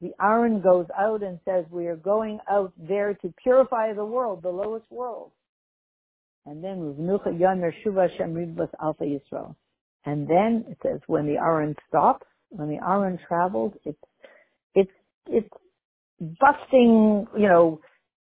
The 0.00 0.12
Aron 0.20 0.60
goes 0.60 0.86
out 0.96 1.22
and 1.22 1.38
says, 1.44 1.64
"We 1.70 1.86
are 1.86 1.96
going 1.96 2.40
out 2.48 2.72
there 2.76 3.14
to 3.14 3.34
purify 3.42 3.92
the 3.92 4.04
world, 4.04 4.42
the 4.42 4.50
lowest 4.50 4.90
world." 4.90 5.32
And 6.44 6.62
then 6.62 6.80
Alpha 8.80 9.04
Yisrael. 9.04 9.54
And 10.04 10.26
then 10.26 10.64
it 10.68 10.78
says 10.82 11.00
when 11.06 11.26
the 11.26 11.38
Aron 11.38 11.76
stops, 11.88 12.26
when 12.50 12.68
the 12.68 12.78
Aron 12.84 13.18
travels, 13.28 13.72
it's 13.84 14.02
it's 14.74 14.90
it's 15.26 15.48
busting, 16.40 17.26
you 17.36 17.48
know, 17.48 17.80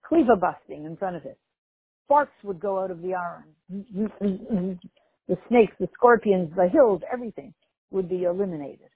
cleaver 0.07 0.35
busting 0.35 0.85
in 0.85 0.97
front 0.97 1.15
of 1.15 1.25
it. 1.25 1.37
Sparks 2.05 2.33
would 2.43 2.59
go 2.59 2.79
out 2.83 2.91
of 2.91 3.01
the 3.01 3.13
Aron. 3.13 4.79
The 5.27 5.37
snakes, 5.47 5.73
the 5.79 5.87
scorpions, 5.93 6.51
the 6.55 6.67
hills, 6.67 7.01
everything 7.11 7.53
would 7.91 8.09
be 8.09 8.23
eliminated. 8.23 8.89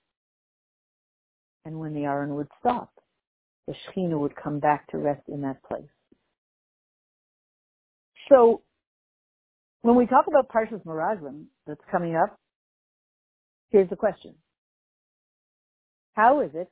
And 1.65 1.79
when 1.79 1.93
the 1.93 2.05
Aron 2.05 2.35
would 2.35 2.47
stop, 2.59 2.91
the 3.67 3.73
Shekhinah 3.73 4.19
would 4.19 4.35
come 4.35 4.59
back 4.59 4.87
to 4.91 4.97
rest 4.97 5.21
in 5.27 5.41
that 5.41 5.63
place. 5.63 5.83
So 8.29 8.63
when 9.83 9.95
we 9.95 10.07
talk 10.07 10.25
about 10.27 10.49
Parshas 10.49 10.83
Meraglim 10.85 11.45
that's 11.67 11.81
coming 11.91 12.15
up, 12.15 12.37
here's 13.71 13.89
the 13.89 13.95
question. 13.95 14.33
How 16.13 16.41
is 16.41 16.51
it 16.53 16.71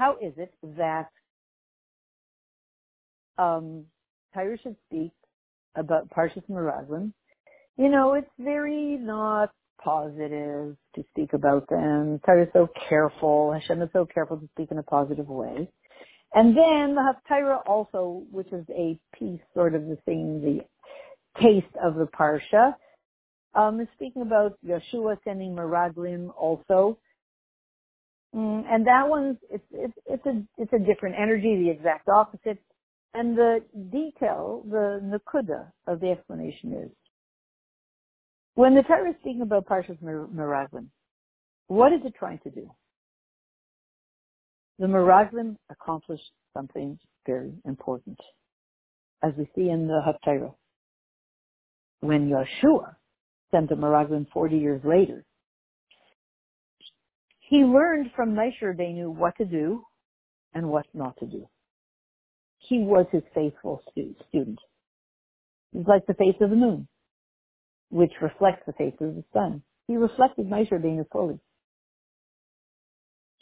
how 0.00 0.16
is 0.20 0.32
it 0.38 0.52
that 0.78 1.10
um 3.36 3.84
Tyra 4.34 4.60
should 4.62 4.76
speak 4.88 5.12
about 5.76 6.08
Parshas 6.10 6.48
Meraglim? 6.50 7.12
You 7.76 7.90
know, 7.90 8.14
it's 8.14 8.30
very 8.38 8.96
not 8.96 9.50
positive 9.82 10.76
to 10.94 11.04
speak 11.10 11.34
about 11.34 11.68
them. 11.68 12.20
Tyra 12.26 12.44
is 12.44 12.52
so 12.54 12.68
careful. 12.88 13.52
Hashem 13.52 13.82
is 13.82 13.90
so 13.92 14.06
careful 14.06 14.38
to 14.38 14.48
speak 14.54 14.70
in 14.70 14.78
a 14.78 14.82
positive 14.82 15.28
way. 15.28 15.68
And 16.32 16.56
then 16.56 16.94
the 16.94 17.12
Haftarah 17.12 17.66
also, 17.66 18.22
which 18.30 18.52
is 18.52 18.64
a 18.70 18.98
piece 19.18 19.40
sort 19.52 19.74
of 19.74 19.82
the 19.82 19.98
same, 20.06 20.40
the 20.40 20.60
taste 21.40 21.74
of 21.82 21.96
the 21.96 22.06
Parsha, 22.06 22.74
um, 23.54 23.80
is 23.80 23.88
speaking 23.94 24.22
about 24.22 24.56
Yehoshua 24.64 25.16
sending 25.24 25.54
Meraglim 25.56 26.30
also. 26.38 26.98
Mm, 28.34 28.64
and 28.68 28.86
that 28.86 29.08
one's, 29.08 29.38
it's, 29.50 29.64
it's, 29.72 29.94
it's 30.06 30.26
a, 30.26 30.42
it's 30.56 30.72
a 30.72 30.78
different 30.78 31.16
energy, 31.20 31.56
the 31.64 31.70
exact 31.70 32.08
opposite. 32.08 32.58
And 33.12 33.36
the 33.36 33.58
detail, 33.90 34.62
the 34.70 35.00
nakuda 35.02 35.72
of 35.88 36.00
the 36.00 36.10
explanation 36.10 36.72
is, 36.84 36.90
when 38.54 38.74
the 38.74 38.82
Torah 38.82 39.10
is 39.10 39.16
speaking 39.20 39.42
about 39.42 39.66
Parshas 39.66 39.98
Meraglim, 40.02 40.86
what 41.66 41.92
is 41.92 42.00
it 42.04 42.14
trying 42.18 42.38
to 42.40 42.50
do? 42.50 42.70
The 44.78 44.86
Meraglim 44.86 45.56
accomplished 45.70 46.30
something 46.54 46.98
very 47.26 47.52
important, 47.64 48.18
as 49.22 49.32
we 49.36 49.48
see 49.54 49.68
in 49.70 49.86
the 49.86 50.00
Haftarah. 50.06 50.54
When 52.00 52.30
Yehoshua 52.30 52.94
sent 53.50 53.68
the 53.68 53.74
Meraglim 53.74 54.26
40 54.32 54.56
years 54.56 54.80
later, 54.84 55.24
he 57.50 57.64
learned 57.64 58.12
from 58.14 58.32
Meisher 58.32 58.76
knew 58.78 59.10
what 59.10 59.36
to 59.38 59.44
do 59.44 59.82
and 60.54 60.70
what 60.70 60.86
not 60.94 61.18
to 61.18 61.26
do. 61.26 61.48
He 62.58 62.78
was 62.78 63.06
his 63.10 63.24
faithful 63.34 63.82
student. 63.92 64.58
He's 65.72 65.86
like 65.86 66.06
the 66.06 66.14
face 66.14 66.36
of 66.40 66.50
the 66.50 66.56
moon, 66.56 66.86
which 67.90 68.12
reflects 68.22 68.62
the 68.66 68.72
face 68.74 68.94
of 69.00 69.16
the 69.16 69.24
sun. 69.32 69.62
He 69.88 69.96
reflected 69.96 70.48
Moshe 70.48 70.70
Rabbeinu 70.70 71.04
fully. 71.10 71.40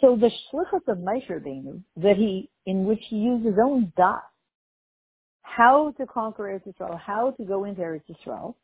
So 0.00 0.16
the 0.16 0.30
shlichus 0.30 0.88
of 0.88 0.98
Meisher 0.98 1.42
Rabbeinu, 1.42 1.82
that 1.98 2.16
he, 2.16 2.48
in 2.64 2.86
which 2.86 3.02
he 3.10 3.16
used 3.16 3.44
his 3.44 3.56
own 3.62 3.92
dot, 3.94 4.22
how 5.42 5.92
to 5.98 6.06
conquer 6.06 6.44
Eretz 6.44 6.72
Yisrael, 6.72 6.98
how 6.98 7.32
to 7.32 7.44
go 7.44 7.64
into 7.64 7.82
Eretz 7.82 8.04
Yisrael, 8.08 8.54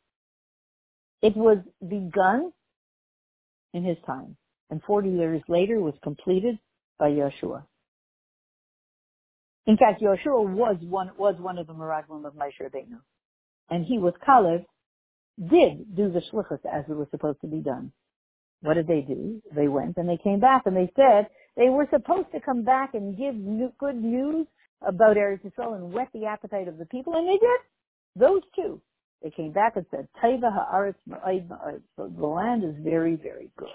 it 1.21 1.37
was 1.37 1.59
begun 1.87 2.51
in 3.73 3.83
his 3.83 3.97
time, 4.07 4.37
and 4.69 4.81
40 4.83 5.09
years 5.09 5.41
later 5.47 5.79
was 5.79 5.93
completed 6.03 6.57
by 6.99 7.09
Yehoshua. 7.09 7.63
In 9.67 9.77
fact, 9.77 10.01
Yehoshua 10.01 10.53
was 10.53 10.77
one, 10.81 11.11
was 11.17 11.35
one 11.39 11.57
of 11.57 11.67
the 11.67 11.73
Meraglim 11.73 12.25
of 12.25 12.33
Moshe 12.33 12.61
Rabbeinu. 12.61 12.99
And 13.69 13.85
he 13.85 13.97
was 13.97 14.13
Kalev, 14.27 14.65
did 15.39 15.95
do 15.95 16.11
the 16.11 16.21
shlichus 16.31 16.59
as 16.71 16.85
it 16.87 16.95
was 16.95 17.07
supposed 17.11 17.41
to 17.41 17.47
be 17.47 17.57
done. 17.57 17.91
What 18.61 18.75
did 18.75 18.87
they 18.87 19.01
do? 19.01 19.41
They 19.55 19.67
went 19.67 19.97
and 19.97 20.07
they 20.07 20.17
came 20.23 20.39
back 20.39 20.63
and 20.65 20.75
they 20.75 20.91
said 20.95 21.27
they 21.57 21.69
were 21.69 21.87
supposed 21.91 22.31
to 22.33 22.39
come 22.39 22.63
back 22.63 22.93
and 22.93 23.17
give 23.17 23.35
new, 23.35 23.71
good 23.79 23.95
news 23.95 24.47
about 24.81 25.17
Eretz 25.17 25.41
Yisrael 25.43 25.75
and 25.75 25.93
whet 25.93 26.09
the 26.13 26.25
appetite 26.25 26.67
of 26.67 26.77
the 26.77 26.85
people, 26.85 27.13
and 27.15 27.27
they 27.27 27.37
did. 27.37 27.59
Those 28.15 28.41
two. 28.55 28.81
They 29.23 29.29
came 29.31 29.51
back 29.51 29.75
and 29.75 29.85
said, 29.89 30.07
Taiva 30.23 30.51
ha'aretz 30.51 30.95
ma'ayd 31.09 31.47
ma'ayd. 31.47 31.81
So 31.95 32.07
the 32.07 32.25
land 32.25 32.63
is 32.63 32.75
very, 32.83 33.15
very 33.15 33.49
good. 33.57 33.69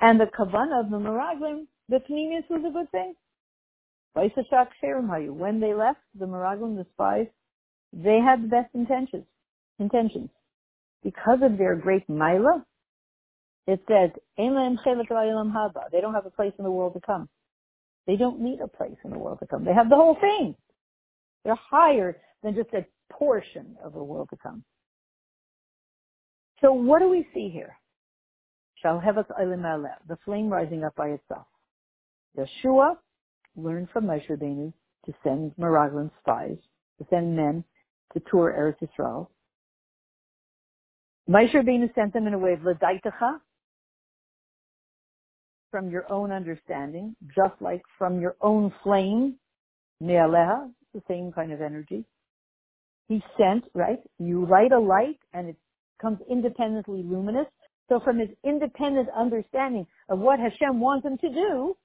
And 0.00 0.20
the 0.20 0.26
kavanah 0.26 0.84
of 0.84 0.90
the 0.90 0.98
Meraglim, 0.98 1.66
the 1.88 2.00
Pnimius 2.08 2.48
was 2.50 2.64
a 2.66 2.70
good 2.72 2.90
thing. 2.90 3.14
When 4.14 5.60
they 5.60 5.74
left, 5.74 6.00
the 6.18 6.26
Meraglim, 6.26 6.76
the 6.76 6.86
spies, 6.92 7.26
they 7.92 8.18
had 8.18 8.42
the 8.44 8.48
best 8.48 8.74
intentions. 8.74 9.24
Intentions 9.78 10.30
because 11.06 11.38
of 11.40 11.56
their 11.56 11.76
great 11.76 12.08
mila, 12.08 12.64
it 13.68 13.80
says, 13.86 14.10
they 14.36 14.48
don't 14.48 16.14
have 16.14 16.26
a 16.26 16.30
place 16.30 16.52
in 16.58 16.64
the 16.64 16.70
world 16.70 16.94
to 16.94 17.00
come. 17.00 17.28
They 18.08 18.16
don't 18.16 18.40
need 18.40 18.60
a 18.60 18.66
place 18.66 18.96
in 19.04 19.10
the 19.10 19.18
world 19.18 19.38
to 19.38 19.46
come. 19.46 19.64
They 19.64 19.72
have 19.72 19.88
the 19.88 19.94
whole 19.94 20.16
thing. 20.20 20.56
They're 21.44 21.54
higher 21.70 22.16
than 22.42 22.56
just 22.56 22.70
a 22.72 22.84
portion 23.12 23.76
of 23.84 23.92
the 23.92 24.02
world 24.02 24.30
to 24.30 24.36
come. 24.36 24.64
So 26.60 26.72
what 26.72 26.98
do 26.98 27.08
we 27.08 27.24
see 27.32 27.48
here? 27.48 27.76
The 28.82 30.18
flame 30.24 30.48
rising 30.48 30.84
up 30.84 30.94
by 30.96 31.08
itself. 31.08 31.46
Yehoshua 32.36 32.96
learned 33.56 33.88
from 33.90 34.06
Moshe 34.06 34.28
Rabbeinu 34.28 34.72
to 35.06 35.14
send 35.24 35.52
Meraglim 35.58 36.10
spies, 36.20 36.58
to 36.98 37.06
send 37.10 37.36
men 37.36 37.64
to 38.12 38.22
tour 38.30 38.54
Eretz 38.56 38.86
Yisrael, 38.86 39.28
Moshe 41.28 41.52
Rabbeinu 41.54 41.92
sent 41.94 42.12
them 42.12 42.26
in 42.26 42.34
a 42.34 42.38
way 42.38 42.52
of 42.52 42.60
ladaitacha, 42.60 43.40
from 45.72 45.90
your 45.90 46.10
own 46.10 46.30
understanding, 46.30 47.16
just 47.34 47.60
like 47.60 47.82
from 47.98 48.20
your 48.20 48.36
own 48.40 48.72
flame, 48.82 49.34
me'aleha, 50.00 50.70
the 50.94 51.02
same 51.08 51.32
kind 51.32 51.52
of 51.52 51.60
energy. 51.60 52.04
He 53.08 53.22
sent, 53.36 53.64
right? 53.74 53.98
You 54.18 54.46
light 54.46 54.72
a 54.72 54.78
light 54.78 55.18
and 55.34 55.48
it 55.48 55.56
comes 56.00 56.18
independently 56.30 57.02
luminous. 57.02 57.46
So 57.88 58.00
from 58.00 58.18
his 58.18 58.30
independent 58.44 59.08
understanding 59.16 59.86
of 60.08 60.18
what 60.18 60.40
Hashem 60.40 60.80
wants 60.80 61.06
him 61.06 61.18
to 61.18 61.28
do, 61.28 61.76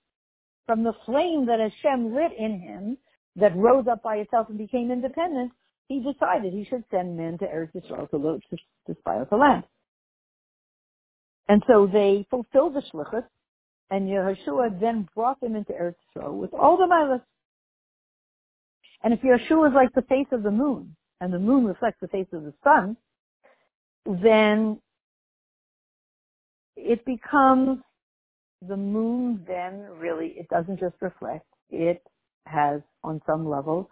from 0.66 0.84
the 0.84 0.94
flame 1.06 1.46
that 1.48 1.60
Hashem 1.60 2.16
lit 2.16 2.32
in 2.38 2.60
him, 2.60 2.98
that 3.36 3.56
rose 3.56 3.86
up 3.90 4.04
by 4.04 4.18
itself 4.18 4.48
and 4.50 4.58
became 4.58 4.92
independent, 4.92 5.52
he 5.88 6.00
decided 6.00 6.54
he 6.54 6.66
should 6.70 6.84
send 6.92 7.18
men 7.18 7.38
to 7.38 7.46
Eretz 7.46 7.72
Yisrael 7.74 8.10
to, 8.10 8.18
load, 8.18 8.44
to, 8.50 8.58
to 8.88 9.00
spy 9.00 9.20
out 9.20 9.30
the 9.30 9.36
land. 9.36 9.64
And 11.48 11.64
so 11.68 11.88
they 11.92 12.26
fulfilled 12.30 12.76
the 12.76 12.82
shlichus, 12.94 13.26
and 13.90 14.08
Yehoshua 14.08 14.80
then 14.80 15.08
brought 15.14 15.40
them 15.42 15.56
into 15.56 15.74
Eretz 15.74 15.96
Yisrael 16.16 16.34
with 16.34 16.54
all 16.54 16.78
the 16.78 16.86
milas. 16.86 17.22
And 19.04 19.14
if 19.14 19.22
Yehoshua 19.22 19.70
is 19.70 19.74
like 19.76 19.94
the 19.94 20.04
face 20.04 20.28
of 20.32 20.44
the 20.44 20.52
moon, 20.52 20.96
and 21.20 21.34
the 21.34 21.40
moon 21.40 21.66
reflects 21.66 22.00
the 22.02 22.08
face 22.08 22.28
of 22.34 22.44
the 22.44 22.54
sun, 22.64 22.98
then 24.06 24.80
it 26.76 27.04
becomes 27.06 27.80
the 28.68 28.78
moon 28.78 29.44
then 29.48 29.88
really, 29.98 30.34
it 30.38 30.48
doesn't 30.50 30.80
just 30.80 30.96
reflect, 31.02 31.46
it 31.70 32.02
has 32.46 32.82
on 33.04 33.22
some 33.26 33.48
level 33.48 33.90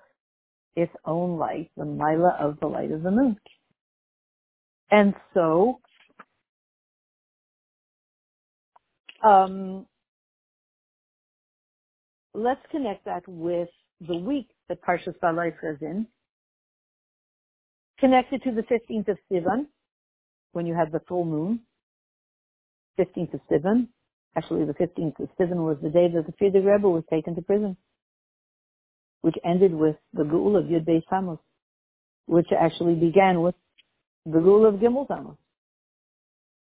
its 0.75 0.93
own 1.05 1.37
light, 1.37 1.69
the 1.75 1.85
mila 1.85 2.37
of 2.39 2.59
the 2.59 2.67
light 2.67 2.91
of 2.91 3.03
the 3.03 3.11
moon. 3.11 3.37
And 4.91 5.13
so, 5.33 5.79
um, 9.23 9.85
let's 12.33 12.61
connect 12.71 13.05
that 13.05 13.27
with 13.27 13.69
the 14.07 14.15
week 14.15 14.47
that 14.69 14.81
Parshas 14.81 15.17
Balai 15.21 15.49
is 15.49 15.77
in, 15.81 16.07
connected 17.99 18.41
to 18.43 18.51
the 18.51 18.63
15th 18.63 19.09
of 19.09 19.17
Sivan, 19.31 19.65
when 20.53 20.65
you 20.65 20.73
have 20.73 20.91
the 20.91 21.01
full 21.07 21.25
moon, 21.25 21.59
15th 22.99 23.33
of 23.33 23.39
Sivan. 23.49 23.87
Actually, 24.35 24.65
the 24.65 24.73
15th 24.73 25.19
of 25.19 25.29
Sivan 25.39 25.65
was 25.65 25.77
the 25.81 25.89
day 25.89 26.07
that 26.13 26.25
the 26.25 26.33
Frierdiker 26.33 26.73
Rebbe 26.73 26.89
was 26.89 27.03
taken 27.09 27.35
to 27.35 27.41
prison, 27.41 27.75
which 29.21 29.35
ended 29.43 29.73
with 29.73 29.95
the 30.13 30.23
Gul 30.23 30.55
of 30.57 30.65
Yud 30.65 30.85
Beis 30.85 31.03
Tammuz, 31.09 31.39
which 32.25 32.47
actually 32.57 32.95
began 32.95 33.41
with 33.41 33.55
the 34.25 34.39
Gul 34.39 34.65
of 34.65 34.75
Gimel 34.75 35.07
Tammuz. 35.07 35.37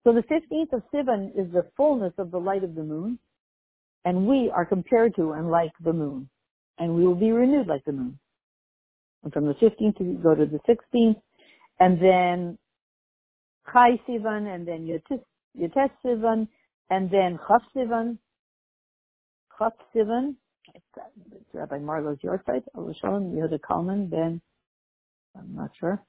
So 0.05 0.13
the 0.13 0.23
15th 0.23 0.73
of 0.73 0.83
Sivan 0.93 1.31
is 1.39 1.53
the 1.53 1.67
fullness 1.77 2.13
of 2.19 2.31
the 2.31 2.39
light 2.39 2.65
of 2.65 2.75
the 2.75 2.83
moon, 2.83 3.19
and 4.05 4.27
we 4.27 4.51
are 4.53 4.65
compared 4.65 5.15
to 5.17 5.33
and 5.33 5.51
like 5.51 5.73
the 5.85 5.93
moon, 5.93 6.29
and 6.79 6.95
we 6.95 7.07
will 7.07 7.15
be 7.15 7.31
renewed 7.31 7.69
like 7.69 7.85
the 7.85 7.93
moon. 7.93 8.19
And 9.23 9.33
from 9.33 9.47
the 9.47 9.55
15th 9.55 10.01
we 10.01 10.15
go 10.15 10.35
to 10.35 10.47
the 10.47 10.59
16th, 10.69 11.21
and 11.79 12.01
then 12.01 12.59
Chai 13.73 14.01
Sivan, 14.09 14.53
and 14.53 14.67
then 14.67 14.87
Yotes 15.59 15.91
Sivan, 16.05 16.49
and 16.91 17.11
then 17.11 17.39
Chav 17.49 17.61
Sivan, 17.75 18.19
Chav 19.59 19.73
Sivan, 19.95 20.35
it's 20.75 21.45
Rabbi 21.53 21.79
Marlowe's 21.79 22.19
Yortzeit, 22.25 22.63
Shalom, 23.01 23.33
Yehuda 23.33 23.61
Kalman, 23.61 24.09
then, 24.11 24.41
I'm 25.37 25.55
not 25.55 25.71
sure. 25.79 26.01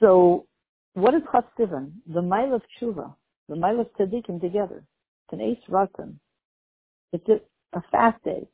So, 0.00 0.46
what 0.94 1.14
is 1.14 1.22
Chav 1.32 1.44
Sivan? 1.58 1.92
The 2.12 2.22
mile 2.22 2.54
of 2.54 2.62
Tshuva, 2.80 3.14
the 3.48 3.56
mile 3.56 3.80
of 3.80 3.88
Tzaddikim 3.98 4.40
together. 4.40 4.82
It's 5.24 5.32
an 5.32 5.40
Eis 5.40 5.58
Ratzon. 5.70 6.14
It's 7.12 7.28
a, 7.28 7.40
a 7.76 7.82
fast 7.92 8.22
day 8.24 8.46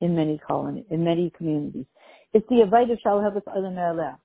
in 0.00 0.16
many 0.16 0.38
colonies, 0.38 0.84
in 0.90 1.04
many 1.04 1.30
communities. 1.36 1.86
It's 2.32 2.48
the 2.48 2.56
Avaida 2.66 2.96
Shalhavat 3.04 3.42
Alam 3.54 4.18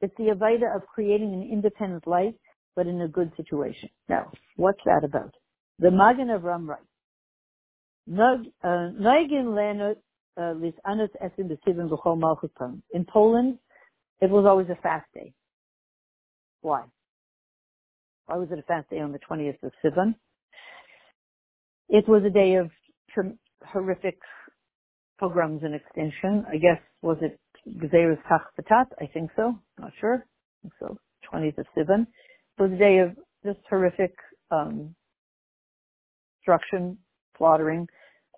It's 0.00 0.14
the 0.18 0.34
Avaida 0.34 0.74
of 0.74 0.86
creating 0.86 1.32
an 1.32 1.48
independent 1.50 2.06
life, 2.06 2.34
but 2.74 2.86
in 2.86 3.00
a 3.00 3.08
good 3.08 3.32
situation. 3.36 3.88
Now, 4.08 4.30
what's 4.56 4.80
that 4.84 5.04
about? 5.04 5.34
The 5.78 5.90
Magen 5.90 6.28
Avraham 6.28 6.68
writes, 6.68 6.82
uh, 8.08 8.36
uh, 10.38 10.52
in 12.92 13.06
Poland, 13.12 13.58
it 14.20 14.30
was 14.30 14.44
always 14.46 14.68
a 14.70 14.76
fast 14.82 15.06
day. 15.14 15.32
Why? 16.60 16.84
Why 18.26 18.36
was 18.36 18.48
it 18.50 18.58
a 18.58 18.62
fast 18.62 18.90
day 18.90 19.00
on 19.00 19.12
the 19.12 19.18
20th 19.18 19.62
of 19.62 19.72
Sivan? 19.84 20.14
It 21.88 22.08
was 22.08 22.22
a 22.24 22.30
day 22.30 22.56
of 22.56 22.70
horrific 23.64 24.18
pogroms 25.18 25.62
and 25.62 25.74
extinction. 25.74 26.44
I 26.48 26.56
guess, 26.56 26.80
was 27.02 27.18
it 27.22 27.38
Gzeirus 27.68 28.18
Tach 28.28 28.42
I 29.00 29.06
think 29.06 29.30
so. 29.36 29.58
Not 29.78 29.92
sure. 30.00 30.24
I 30.24 30.58
think 30.62 30.74
so. 30.78 30.98
20th 31.32 31.58
of 31.58 31.66
Sivan. 31.76 32.06
Was 32.58 32.72
a 32.72 32.76
day 32.76 32.98
of 32.98 33.16
just 33.44 33.58
horrific 33.68 34.14
um, 34.50 34.94
destruction, 36.38 36.98
slaughtering 37.36 37.86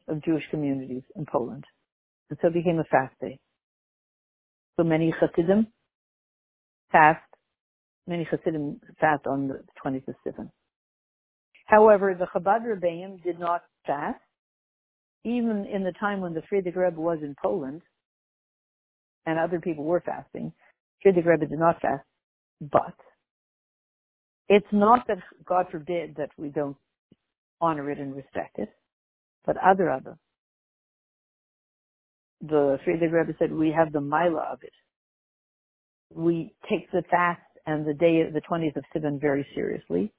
of 0.08 0.22
Jewish 0.24 0.42
communities 0.50 1.02
in 1.14 1.26
Poland. 1.30 1.64
And 2.30 2.38
so 2.40 2.48
it 2.48 2.54
became 2.54 2.78
a 2.78 2.84
fast 2.84 3.14
day. 3.20 3.38
So 4.76 4.84
many 4.84 5.12
Hasidim 5.20 5.68
fast, 6.90 7.22
many 8.06 8.26
Hasidim 8.30 8.80
fast 9.00 9.26
on 9.26 9.48
the 9.48 9.60
20th 9.84 10.08
of 10.08 10.14
Sivan. 10.26 10.50
However, 11.66 12.16
the 12.18 12.26
Chabad 12.26 12.62
Rebbeim 12.64 13.22
did 13.22 13.38
not 13.38 13.62
fast 13.86 14.20
even 15.24 15.66
in 15.66 15.84
the 15.84 15.92
time 16.00 16.20
when 16.20 16.32
the 16.32 16.42
Frierdiker 16.42 16.76
Rebbe 16.76 17.00
was 17.00 17.18
in 17.22 17.34
Poland, 17.42 17.82
and 19.28 19.38
other 19.38 19.60
people 19.60 19.84
were 19.84 20.00
fasting, 20.00 20.52
Frierdiker 21.04 21.26
Rebbe 21.26 21.46
did 21.46 21.58
not 21.58 21.80
fast, 21.80 22.04
but 22.60 22.94
it's 24.48 24.66
not 24.72 25.06
that, 25.08 25.18
God 25.44 25.66
forbid, 25.70 26.16
that 26.16 26.30
we 26.38 26.48
don't 26.48 26.76
honor 27.60 27.90
it 27.90 27.98
and 27.98 28.14
respect 28.14 28.58
it, 28.58 28.70
but 29.44 29.56
other 29.58 29.90
other. 29.90 30.16
The 32.40 32.78
Frierdiker 32.86 33.12
Rebbe 33.12 33.34
said 33.38 33.52
we 33.52 33.74
have 33.76 33.92
the 33.92 34.00
mila 34.00 34.48
of 34.52 34.60
it. 34.62 34.72
We 36.14 36.54
take 36.70 36.90
the 36.90 37.02
fast 37.10 37.42
and 37.66 37.86
the 37.86 37.92
day, 37.92 38.22
of 38.26 38.32
the 38.32 38.40
20th 38.40 38.76
of 38.76 38.84
Sivan 38.94 39.20
very 39.20 39.46
seriously. 39.54 40.10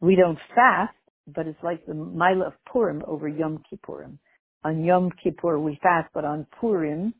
We 0.00 0.16
don't 0.16 0.38
fast, 0.54 0.94
but 1.28 1.46
it's 1.46 1.62
like 1.62 1.86
the 1.86 1.94
mila 1.94 2.48
of 2.48 2.54
Purim 2.70 3.02
over 3.06 3.28
Yom 3.28 3.62
Kippurim 3.70 4.18
on 4.64 4.84
Yom 4.84 5.10
Kippur 5.22 5.58
we 5.58 5.78
fast, 5.82 6.08
but 6.12 6.24
on 6.24 6.46
Purim, 6.60 7.14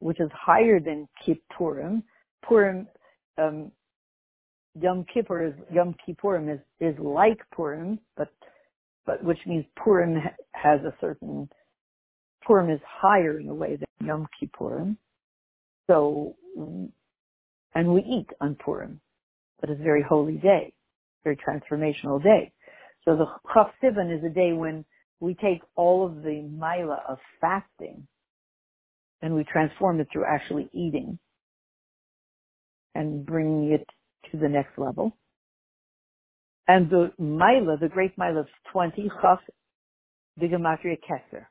which 0.00 0.20
is 0.20 0.30
higher 0.34 0.80
than 0.80 1.08
Kippurim, 1.26 2.02
Purim, 2.42 2.88
um, 3.38 3.70
Yom 4.80 5.04
Kippur 5.12 5.46
is, 5.46 5.54
Yom 5.72 5.94
Kippurim 6.06 6.52
is, 6.52 6.60
is 6.80 6.98
like 6.98 7.38
Purim, 7.52 7.98
but, 8.16 8.32
but 9.06 9.22
which 9.22 9.38
means 9.46 9.64
Purim 9.76 10.16
has 10.52 10.80
a 10.80 10.94
certain, 11.00 11.48
Purim 12.46 12.70
is 12.70 12.80
higher 12.86 13.38
in 13.38 13.48
a 13.48 13.54
way 13.54 13.76
than 13.76 14.06
Yom 14.06 14.26
Kippurim. 14.40 14.96
So, 15.86 16.36
and 17.74 17.94
we 17.94 18.00
eat 18.00 18.28
on 18.40 18.54
Purim, 18.56 19.00
but 19.60 19.70
it's 19.70 19.80
a 19.80 19.84
very 19.84 20.02
holy 20.02 20.36
day, 20.36 20.72
very 21.24 21.36
transformational 21.36 22.22
day. 22.22 22.52
So 23.04 23.16
the 23.16 23.26
Chav 23.54 23.70
Sivan 23.82 24.16
is 24.16 24.24
a 24.24 24.32
day 24.32 24.52
when 24.52 24.84
we 25.20 25.34
take 25.34 25.62
all 25.76 26.06
of 26.06 26.22
the 26.22 26.42
mila 26.42 27.02
of 27.08 27.18
fasting 27.40 28.06
and 29.22 29.34
we 29.34 29.44
transform 29.44 30.00
it 30.00 30.08
through 30.12 30.24
actually 30.24 30.68
eating 30.72 31.18
and 32.94 33.24
bringing 33.24 33.72
it 33.72 33.86
to 34.30 34.38
the 34.38 34.48
next 34.48 34.78
level. 34.78 35.16
And 36.68 36.88
the 36.88 37.12
mila, 37.18 37.76
the 37.80 37.88
great 37.88 38.16
mila 38.16 38.40
of 38.40 38.46
20, 38.72 39.10
chaf, 39.20 39.40
the 40.36 40.46
gematria 40.46 40.96
keser. 40.98 41.46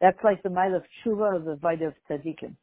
That's 0.00 0.18
like 0.22 0.42
the 0.42 0.50
mila 0.50 0.76
of 0.76 0.82
tshuva 1.04 1.36
of 1.36 1.44
the 1.44 1.56
vayda 1.56 1.88
of 1.88 1.94
tzaddikim. 2.10 2.54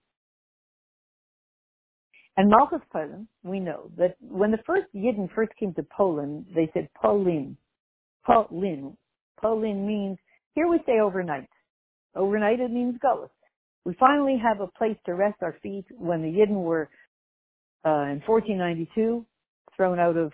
And 2.37 2.49
Malchus 2.49 2.81
Poland, 2.91 3.27
we 3.43 3.59
know 3.61 3.91
that 3.97 4.17
when 4.19 4.51
the 4.51 4.59
first 4.65 4.87
Yidden 4.93 5.33
first 5.33 5.53
came 5.57 5.73
to 5.75 5.85
Poland, 5.95 6.45
they 6.53 6.69
said 6.73 6.89
Polin, 7.01 7.55
Polin. 8.25 8.97
Polin 9.41 9.87
means 9.87 10.17
here 10.53 10.67
we 10.67 10.79
stay 10.83 10.99
overnight. 10.99 11.49
Overnight 12.15 12.59
it 12.59 12.71
means 12.71 12.95
Gullus. 13.03 13.29
We 13.83 13.93
finally 13.99 14.37
have 14.41 14.61
a 14.61 14.67
place 14.67 14.97
to 15.05 15.13
rest 15.13 15.37
our 15.41 15.55
feet 15.61 15.85
when 15.97 16.21
the 16.21 16.29
Yidden 16.29 16.63
were 16.63 16.89
uh, 17.85 18.09
in 18.11 18.21
1492 18.25 19.25
thrown 19.75 19.99
out 19.99 20.17
of, 20.17 20.31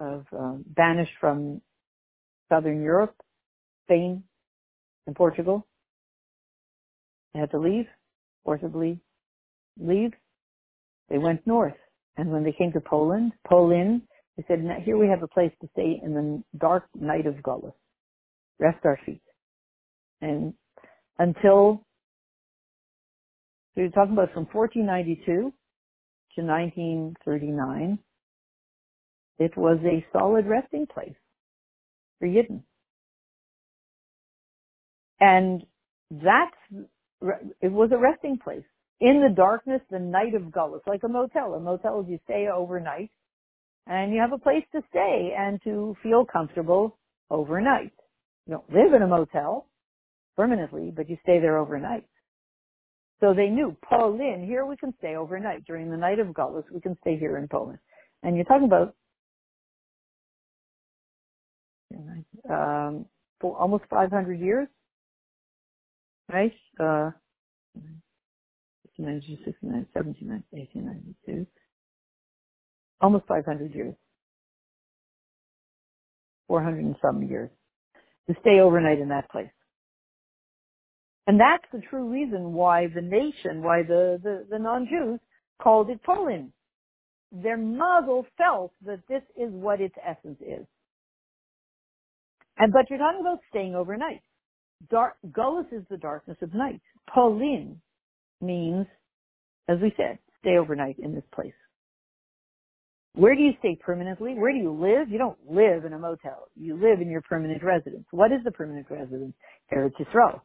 of 0.00 0.26
um, 0.36 0.64
banished 0.66 1.12
from 1.20 1.60
southern 2.48 2.82
Europe, 2.82 3.14
Spain, 3.86 4.22
and 5.06 5.16
Portugal. 5.16 5.66
They 7.32 7.40
had 7.40 7.50
to 7.52 7.58
leave, 7.58 7.86
forcibly 8.44 9.00
leave. 9.80 10.12
They 11.08 11.18
went 11.18 11.46
north. 11.46 11.76
And 12.16 12.30
when 12.30 12.44
they 12.44 12.52
came 12.52 12.72
to 12.72 12.80
Poland, 12.80 13.32
Polin 13.48 14.02
they 14.36 14.44
said, 14.48 14.64
here 14.84 14.96
we 14.96 15.08
have 15.08 15.22
a 15.22 15.28
place 15.28 15.52
to 15.60 15.68
stay 15.72 16.00
in 16.02 16.14
the 16.14 16.42
dark 16.58 16.84
night 16.94 17.26
of 17.26 17.34
Gullus. 17.42 17.74
Rest 18.58 18.78
our 18.84 18.98
feet. 19.04 19.22
And 20.20 20.54
until, 21.18 21.84
so 23.74 23.80
you're 23.80 23.90
talking 23.90 24.14
about 24.14 24.32
from 24.32 24.46
1492 24.52 25.52
to 26.34 26.42
1939, 26.42 27.98
it 29.38 29.56
was 29.56 29.78
a 29.84 30.04
solid 30.12 30.46
resting 30.46 30.86
place 30.86 31.14
for 32.18 32.28
Yidden. 32.28 32.62
And 35.20 35.64
that's, 36.10 36.84
it 37.60 37.72
was 37.72 37.90
a 37.92 37.98
resting 37.98 38.38
place. 38.38 38.64
In 39.00 39.20
the 39.20 39.34
darkness, 39.34 39.80
the 39.90 39.98
night 39.98 40.34
of 40.34 40.42
Gullus, 40.42 40.86
like 40.86 41.02
a 41.02 41.08
motel. 41.08 41.54
A 41.54 41.60
motel 41.60 42.00
is 42.00 42.06
you 42.08 42.18
stay 42.24 42.48
overnight 42.52 43.10
and 43.86 44.12
you 44.12 44.20
have 44.20 44.32
a 44.32 44.38
place 44.38 44.64
to 44.72 44.82
stay 44.90 45.34
and 45.36 45.60
to 45.64 45.96
feel 46.02 46.24
comfortable 46.24 46.98
overnight. 47.30 47.92
You 48.46 48.54
don't 48.54 48.72
live 48.72 48.94
in 48.94 49.02
a 49.02 49.06
motel 49.06 49.66
permanently, 50.36 50.92
but 50.94 51.08
you 51.08 51.16
stay 51.22 51.40
there 51.40 51.58
overnight. 51.58 52.04
So 53.20 53.32
they 53.34 53.46
knew 53.46 53.76
Polin, 53.88 54.44
here 54.44 54.66
we 54.66 54.76
can 54.76 54.92
stay 54.98 55.14
overnight. 55.14 55.64
During 55.64 55.90
the 55.90 55.96
night 55.96 56.18
of 56.18 56.28
Gullus, 56.28 56.64
we 56.72 56.80
can 56.80 56.96
stay 57.02 57.16
here 57.16 57.38
in 57.38 57.46
Poland. 57.46 57.78
And 58.22 58.34
you're 58.36 58.44
talking 58.44 58.66
about 58.66 58.94
um, 62.50 63.06
for 63.40 63.56
almost 63.56 63.84
500 63.90 64.40
years, 64.40 64.68
right? 66.32 66.52
Uh, 66.80 67.10
1792, 68.96 70.44
1892, 70.50 71.46
almost 73.00 73.26
500 73.26 73.74
years, 73.74 73.94
400 76.48 76.84
and 76.84 76.96
some 77.00 77.22
years 77.22 77.50
to 78.28 78.34
stay 78.40 78.60
overnight 78.60 78.98
in 78.98 79.08
that 79.08 79.30
place. 79.30 79.48
And 81.26 81.38
that's 81.38 81.64
the 81.72 81.80
true 81.88 82.10
reason 82.10 82.52
why 82.52 82.88
the 82.88 83.00
nation, 83.00 83.62
why 83.62 83.82
the, 83.82 84.20
the, 84.22 84.46
the 84.50 84.58
non-Jews 84.58 85.20
called 85.62 85.90
it 85.90 86.02
Poland. 86.02 86.52
Their 87.30 87.56
mazel 87.56 88.26
felt 88.36 88.72
that 88.84 89.00
this 89.08 89.22
is 89.36 89.50
what 89.52 89.80
its 89.80 89.94
essence 90.04 90.38
is. 90.40 90.66
And 92.58 92.72
but 92.72 92.90
you're 92.90 92.98
talking 92.98 93.20
about 93.20 93.38
staying 93.48 93.74
overnight. 93.74 94.22
Dark 94.90 95.14
Gullus 95.30 95.72
is 95.72 95.84
the 95.88 95.96
darkness 95.96 96.36
of 96.42 96.52
night. 96.54 96.80
Polin 97.12 97.80
means, 98.40 98.86
as 99.68 99.78
we 99.80 99.94
said, 99.96 100.18
stay 100.40 100.58
overnight 100.58 100.98
in 100.98 101.14
this 101.14 101.24
place. 101.32 101.54
Where 103.14 103.34
do 103.34 103.42
you 103.42 103.52
stay 103.58 103.76
permanently? 103.76 104.34
Where 104.34 104.52
do 104.52 104.58
you 104.58 104.72
live? 104.72 105.10
You 105.10 105.18
don't 105.18 105.38
live 105.48 105.84
in 105.84 105.92
a 105.92 105.98
motel. 105.98 106.48
You 106.56 106.74
live 106.74 107.00
in 107.00 107.10
your 107.10 107.20
permanent 107.20 107.62
residence. 107.62 108.06
What 108.10 108.32
is 108.32 108.40
the 108.42 108.50
permanent 108.50 108.86
residence? 108.90 109.34
Eretz 109.72 109.92
Yisrael. 110.00 110.40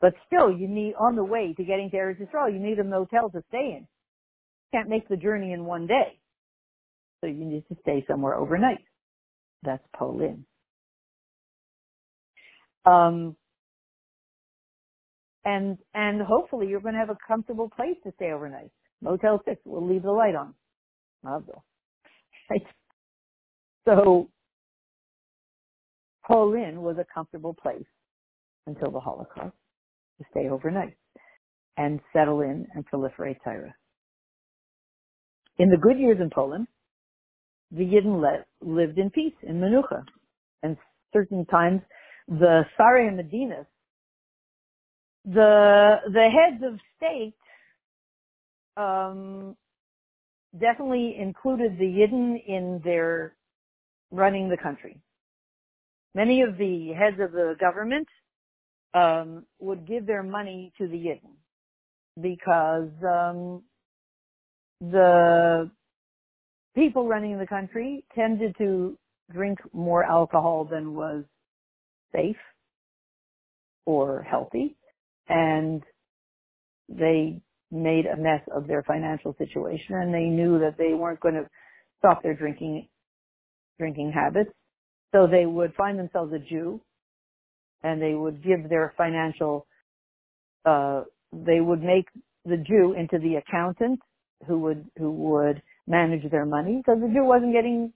But 0.00 0.14
still, 0.26 0.50
you 0.52 0.68
need, 0.68 0.94
on 0.98 1.16
the 1.16 1.24
way 1.24 1.54
to 1.56 1.64
getting 1.64 1.90
to 1.90 1.96
Eretz 1.96 2.20
Yisrael, 2.20 2.52
you 2.52 2.58
need 2.58 2.78
a 2.78 2.84
motel 2.84 3.30
to 3.30 3.42
stay 3.48 3.76
in. 3.78 3.86
You 4.72 4.78
can't 4.78 4.88
make 4.88 5.08
the 5.08 5.16
journey 5.16 5.52
in 5.52 5.64
one 5.64 5.86
day. 5.86 6.18
So 7.20 7.28
you 7.28 7.44
need 7.44 7.64
to 7.68 7.76
stay 7.82 8.04
somewhere 8.08 8.34
overnight. 8.34 8.84
That's 9.62 9.82
Polin. 9.96 10.44
Um, 12.84 13.36
and, 15.44 15.78
and 15.94 16.22
hopefully 16.22 16.68
you're 16.68 16.80
going 16.80 16.94
to 16.94 17.00
have 17.00 17.10
a 17.10 17.18
comfortable 17.26 17.70
place 17.74 17.96
to 18.04 18.12
stay 18.16 18.32
overnight. 18.32 18.70
Motel 19.02 19.40
6, 19.44 19.60
we'll 19.64 19.86
leave 19.86 20.02
the 20.02 20.10
light 20.12 20.34
on. 20.34 20.54
So, 23.86 24.30
Polin 26.26 26.82
was 26.82 26.96
a 26.98 27.06
comfortable 27.12 27.54
place 27.54 27.84
until 28.66 28.90
the 28.90 29.00
Holocaust 29.00 29.54
to 30.18 30.24
stay 30.30 30.48
overnight 30.48 30.96
and 31.76 32.00
settle 32.12 32.40
in 32.40 32.66
and 32.74 32.86
proliferate 32.86 33.38
Tyra. 33.46 33.72
In 35.58 35.70
the 35.70 35.76
good 35.76 35.98
years 35.98 36.18
in 36.20 36.30
Poland, 36.30 36.66
the 37.70 37.84
Yidden 37.84 38.42
lived 38.60 38.98
in 38.98 39.10
peace, 39.10 39.34
in 39.42 39.60
Menucha. 39.60 40.04
And 40.62 40.76
certain 41.12 41.44
times, 41.46 41.80
the 42.28 42.62
Sari 42.76 43.08
and 43.08 43.18
Medinas, 43.18 43.66
the, 45.24 45.96
the 46.12 46.28
heads 46.30 46.62
of 46.64 46.78
state, 46.96 47.34
um, 48.76 49.56
definitely 50.58 51.16
included 51.18 51.78
the 51.78 51.84
Yidden 51.84 52.36
in 52.46 52.80
their 52.84 53.34
running 54.10 54.48
the 54.48 54.56
country. 54.56 55.00
Many 56.14 56.42
of 56.42 56.56
the 56.58 56.92
heads 56.96 57.18
of 57.20 57.32
the 57.32 57.56
government 57.58 58.08
um, 58.94 59.44
would 59.58 59.86
give 59.86 60.06
their 60.06 60.22
money 60.22 60.72
to 60.78 60.86
the 60.86 60.96
Yidden 60.96 61.34
because 62.20 62.90
um, 63.02 63.62
the 64.80 65.70
people 66.74 67.06
running 67.08 67.38
the 67.38 67.46
country 67.46 68.04
tended 68.14 68.54
to 68.58 68.96
drink 69.32 69.58
more 69.72 70.04
alcohol 70.04 70.64
than 70.64 70.94
was 70.94 71.24
safe 72.14 72.36
or 73.86 74.22
healthy, 74.22 74.76
and 75.28 75.82
they 76.88 77.40
made 77.70 78.06
a 78.06 78.16
mess 78.16 78.40
of 78.54 78.66
their 78.66 78.82
financial 78.84 79.34
situation, 79.38 79.96
and 79.96 80.14
they 80.14 80.24
knew 80.24 80.58
that 80.60 80.76
they 80.78 80.94
weren't 80.94 81.20
going 81.20 81.34
to 81.34 81.48
stop 81.98 82.22
their 82.22 82.34
drinking 82.34 82.88
drinking 83.78 84.12
habits, 84.12 84.52
so 85.14 85.28
they 85.28 85.46
would 85.46 85.72
find 85.74 85.96
themselves 85.96 86.32
a 86.32 86.40
Jew, 86.40 86.80
and 87.84 88.02
they 88.02 88.14
would 88.14 88.42
give 88.42 88.68
their 88.68 88.92
financial 88.96 89.66
uh, 90.64 91.04
they 91.32 91.60
would 91.60 91.82
make 91.82 92.06
the 92.44 92.56
Jew 92.56 92.94
into 92.98 93.18
the 93.18 93.36
accountant 93.36 94.00
who 94.46 94.58
would 94.60 94.84
who 94.98 95.12
would 95.12 95.62
manage 95.86 96.28
their 96.30 96.44
money 96.44 96.78
because 96.78 97.00
the 97.00 97.08
Jew 97.08 97.24
wasn't 97.24 97.52
getting 97.52 97.92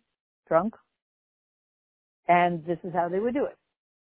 drunk. 0.46 0.74
And 2.28 2.64
this 2.66 2.78
is 2.84 2.92
how 2.94 3.08
they 3.08 3.18
would 3.18 3.34
do 3.34 3.46
it. 3.46 3.56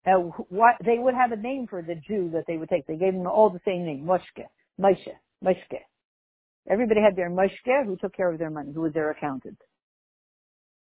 Now, 0.06 0.34
what, 0.50 0.76
they 0.84 0.98
would 0.98 1.14
have 1.14 1.34
a 1.34 1.36
name 1.36 1.68
for 1.70 1.82
the 1.82 1.96
Jew 1.96 2.30
that 2.34 2.46
they 2.48 2.58
would 2.58 2.70
take. 2.70 2.88
They 2.88 2.96
gave 2.96 3.14
them 3.14 3.28
all 3.28 3.50
the 3.50 3.60
same 3.66 3.86
name, 3.86 4.06
Moshke, 4.06 4.46
Moshe, 4.80 5.14
Moshke. 5.44 5.80
Everybody 6.70 7.02
had 7.02 7.18
their 7.18 7.30
Moshke 7.30 7.86
who 7.86 7.98
took 7.98 8.16
care 8.16 8.32
of 8.32 8.40
their 8.40 8.50
money, 8.50 8.72
who 8.74 8.82
was 8.82 8.94
their 8.94 9.12
accountant. 9.12 9.58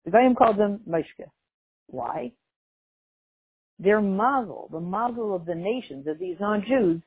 The 0.04 0.12
Goyim 0.12 0.36
called 0.36 0.58
them 0.58 0.80
Moshke. 0.88 1.26
Why? 1.88 2.32
Their 3.78 4.00
mazel, 4.00 4.68
the 4.70 4.80
mazel 4.80 5.34
of 5.34 5.46
the 5.46 5.54
nations, 5.54 6.06
of 6.06 6.18
these 6.18 6.36
non-Jews, 6.40 7.02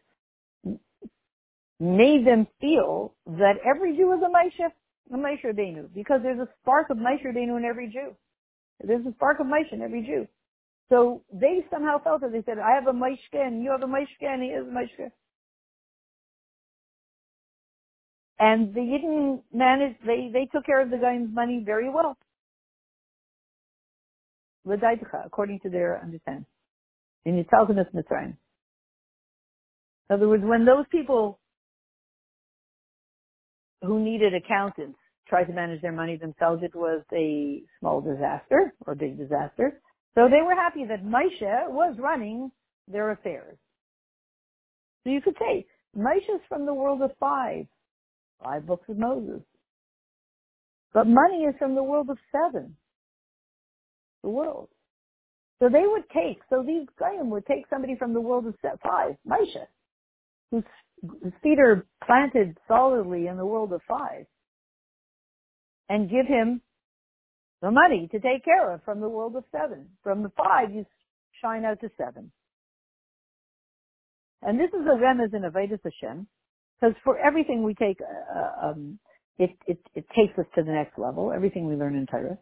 made 1.79 2.25
them 2.25 2.47
feel 2.59 3.13
that 3.25 3.55
every 3.65 3.95
Jew 3.95 4.13
is 4.13 4.19
a 4.21 4.29
Moshe, 4.29 4.71
a 5.11 5.17
Rabbeinu, 5.47 5.93
because 5.93 6.21
there's 6.23 6.39
a 6.39 6.49
spark 6.61 6.89
of 6.89 6.97
Moshe 6.97 7.23
Rabbeinu 7.25 7.57
in 7.57 7.65
every 7.65 7.87
Jew. 7.87 8.15
There's 8.83 9.05
a 9.05 9.13
spark 9.13 9.39
of 9.39 9.47
Moshe 9.47 9.71
in 9.71 9.81
every 9.81 10.01
Jew. 10.01 10.27
So 10.89 11.21
they 11.31 11.65
somehow 11.69 12.01
felt 12.03 12.21
that 12.21 12.31
they 12.31 12.43
said, 12.45 12.59
I 12.59 12.75
have 12.75 12.87
a 12.87 12.93
Moshe 12.93 13.17
and 13.33 13.63
you 13.63 13.71
have 13.71 13.83
a 13.83 13.87
Moshe 13.87 14.07
and 14.21 14.41
he 14.41 14.49
is 14.49 14.65
a 14.65 14.71
Moshe. 14.71 15.11
And 18.39 18.73
they 18.73 18.85
didn't 18.85 19.41
manage, 19.53 19.95
they, 20.05 20.29
they 20.31 20.45
took 20.45 20.65
care 20.65 20.81
of 20.81 20.89
the 20.91 20.97
guy's 20.97 21.27
money 21.29 21.63
very 21.65 21.89
well. 21.89 22.17
According 25.25 25.59
to 25.61 25.69
their 25.69 26.01
understanding. 26.01 26.45
In 27.25 27.43
Yitzhalkunus 27.43 27.93
Mitzrayim. 27.93 28.35
In 30.09 30.15
other 30.15 30.27
words, 30.27 30.43
when 30.45 30.65
those 30.65 30.85
people 30.91 31.39
who 33.81 33.99
needed 33.99 34.33
accountants 34.33 34.97
tried 35.27 35.45
to 35.45 35.53
manage 35.53 35.81
their 35.81 35.91
money 35.91 36.17
themselves, 36.17 36.63
it 36.63 36.73
was 36.73 37.03
a 37.13 37.61
small 37.79 38.01
disaster 38.01 38.73
or 38.85 38.95
big 38.95 39.17
disaster. 39.17 39.79
So 40.15 40.29
they 40.29 40.41
were 40.41 40.55
happy 40.55 40.85
that 40.85 41.03
Moshe 41.03 41.69
was 41.69 41.95
running 41.99 42.51
their 42.87 43.11
affairs. 43.11 43.57
So 45.03 45.11
you 45.11 45.21
could 45.21 45.35
say, 45.39 45.65
Moshe's 45.95 46.41
from 46.47 46.65
the 46.65 46.73
world 46.73 47.01
of 47.01 47.11
five, 47.19 47.65
five 48.43 48.65
books 48.65 48.87
of 48.89 48.97
Moses. 48.97 49.41
But 50.93 51.07
money 51.07 51.43
is 51.43 51.55
from 51.59 51.75
the 51.75 51.83
world 51.83 52.09
of 52.09 52.17
seven, 52.31 52.75
the 54.23 54.29
world. 54.29 54.69
So 55.59 55.69
they 55.69 55.85
would 55.85 56.03
take, 56.13 56.39
so 56.49 56.63
these 56.63 56.87
Goyim 56.99 57.29
would 57.31 57.45
take 57.45 57.65
somebody 57.69 57.95
from 57.95 58.13
the 58.13 58.21
world 58.21 58.45
of 58.45 58.55
five, 58.83 59.15
Moshe, 59.27 59.65
whose 60.51 60.63
feet 61.41 61.59
are 61.59 61.85
planted 62.05 62.57
solidly 62.67 63.27
in 63.27 63.37
the 63.37 63.45
world 63.45 63.73
of 63.73 63.81
five 63.87 64.25
and 65.89 66.09
give 66.09 66.27
him 66.27 66.61
the 67.61 67.71
money 67.71 68.07
to 68.11 68.19
take 68.19 68.45
care 68.45 68.71
of 68.71 68.83
from 68.83 68.99
the 68.99 69.09
world 69.09 69.35
of 69.35 69.43
seven. 69.51 69.87
From 70.03 70.21
the 70.21 70.31
five, 70.37 70.71
you 70.71 70.85
shine 71.41 71.65
out 71.65 71.79
to 71.81 71.89
seven. 71.97 72.31
And 74.43 74.59
this 74.59 74.69
is 74.69 74.85
a 74.85 74.95
remez 74.95 75.33
in 75.33 75.41
Avodas 75.41 75.79
Hashem, 75.83 76.27
because 76.79 76.95
for 77.03 77.17
everything 77.17 77.63
we 77.63 77.73
take, 77.73 77.97
uh, 78.01 78.67
um, 78.67 78.99
it, 79.39 79.49
it, 79.65 79.79
it 79.95 80.05
takes 80.15 80.37
us 80.37 80.45
to 80.55 80.63
the 80.63 80.71
next 80.71 80.99
level, 80.99 81.31
everything 81.31 81.67
we 81.67 81.75
learn 81.75 81.95
in 81.95 82.05
Torah. 82.05 82.37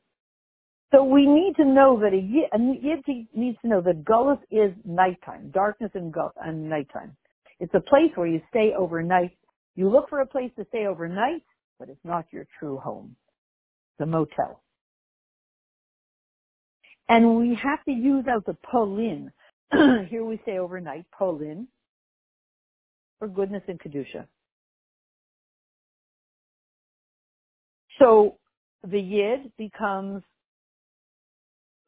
So 0.93 1.03
we 1.03 1.25
need 1.25 1.55
to 1.57 1.65
know 1.65 1.99
that 1.99 2.13
a 2.13 2.17
yid, 2.17 2.49
a 2.53 2.59
yid 2.59 3.27
needs 3.33 3.57
to 3.61 3.67
know 3.67 3.81
that 3.81 4.05
Gullus 4.05 4.39
is 4.51 4.71
nighttime, 4.85 5.51
darkness 5.51 5.91
and, 5.93 6.13
gull, 6.13 6.31
and 6.43 6.69
nighttime. 6.69 7.15
It's 7.59 7.73
a 7.73 7.79
place 7.79 8.11
where 8.15 8.27
you 8.27 8.41
stay 8.49 8.73
overnight. 8.77 9.31
You 9.75 9.89
look 9.89 10.09
for 10.09 10.21
a 10.21 10.25
place 10.25 10.51
to 10.57 10.65
stay 10.69 10.85
overnight, 10.85 11.43
but 11.79 11.89
it's 11.89 12.03
not 12.03 12.25
your 12.31 12.45
true 12.59 12.77
home. 12.77 13.15
A 13.99 14.05
motel. 14.05 14.61
And 17.07 17.37
we 17.37 17.55
have 17.55 17.83
to 17.85 17.91
use 17.91 18.25
out 18.27 18.45
the 18.45 18.57
Polin. 18.69 19.31
Here 19.71 20.25
we 20.25 20.39
say 20.45 20.57
overnight, 20.57 21.05
Polin, 21.17 21.67
for 23.19 23.27
goodness 23.27 23.63
and 23.67 23.79
Kedusha. 23.79 24.25
So 27.99 28.37
the 28.85 28.99
Yid 28.99 29.51
becomes, 29.57 30.23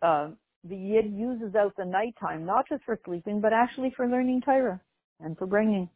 uh, 0.02 0.30
the 0.64 0.76
Yid 0.76 1.12
uses 1.14 1.56
out 1.56 1.74
the 1.78 1.86
nighttime, 1.86 2.46
not 2.46 2.68
just 2.68 2.84
for 2.84 3.00
sleeping, 3.06 3.42
but 3.42 3.54
actually 3.54 3.94
for 3.96 4.08
learning 4.08 4.42
Torah 4.42 4.82
and 5.20 5.38
for 5.38 5.46
bringing. 5.46 5.90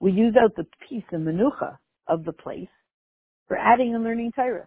We 0.00 0.12
use 0.12 0.34
out 0.42 0.54
the 0.56 0.66
peace 0.88 1.04
and 1.12 1.26
menucha 1.26 1.78
of 2.08 2.24
the 2.24 2.32
place 2.32 2.68
for 3.48 3.56
adding 3.56 3.94
and 3.94 4.04
learning 4.04 4.32
Torah, 4.34 4.66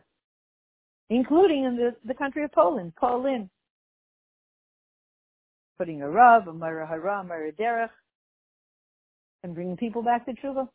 including 1.10 1.66
in 1.66 1.76
the, 1.76 1.96
the 2.06 2.14
country 2.14 2.44
of 2.44 2.52
Poland, 2.52 2.94
Poland, 2.96 3.50
putting 5.78 6.02
a 6.02 6.10
Rav, 6.10 6.48
a 6.48 6.54
Mara 6.54 6.88
Hara, 6.88 7.24
Mara 7.24 7.52
Derech, 7.52 7.90
and 9.44 9.54
bringing 9.54 9.78
people 9.78 10.02
back 10.02 10.26
to 10.26 10.34
Tshuva. 10.34 10.68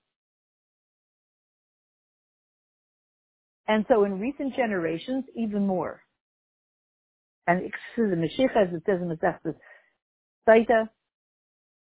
And 3.69 3.85
so 3.89 4.05
in 4.05 4.21
recent 4.21 4.55
generations, 4.55 5.25
even 5.37 5.67
more. 5.67 6.03
And 7.47 7.71
the 7.97 8.03
Mashiach, 8.03 8.57
as 8.57 8.75
it 8.75 8.83
says 8.87 9.01
in 9.01 9.09
the 9.09 9.55
Saita, 10.49 10.89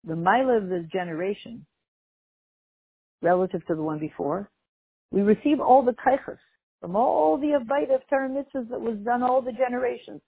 the 0.04 0.15
mila 0.15 0.58
of 0.58 0.69
the 0.69 0.88
generation, 0.91 1.65
relative 3.21 3.65
to 3.67 3.76
the 3.76 3.84
one 3.84 4.00
before, 4.00 4.50
we 5.12 5.21
receive 5.21 5.60
all 5.60 5.84
the 5.84 5.93
kaichas 5.93 6.39
from 6.80 6.95
all 6.95 7.38
the 7.38 7.52
abide 7.52 7.91
of 7.93 8.02
Torah 8.10 8.30
mitzvahs 8.30 8.69
that 8.69 8.82
was 8.82 8.97
done 9.06 9.21
all 9.21 9.41
the 9.41 9.52
generations. 9.52 10.21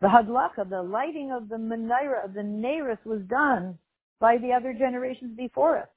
The 0.00 0.08
hadlaka, 0.08 0.68
the 0.68 0.82
lighting 0.82 1.32
of 1.32 1.48
the 1.48 1.56
menorah, 1.56 2.26
of 2.26 2.34
the 2.34 2.42
neris 2.42 2.98
was 3.04 3.22
done 3.28 3.78
by 4.20 4.36
the 4.36 4.52
other 4.52 4.74
generations 4.74 5.36
before 5.36 5.78
us. 5.78 5.88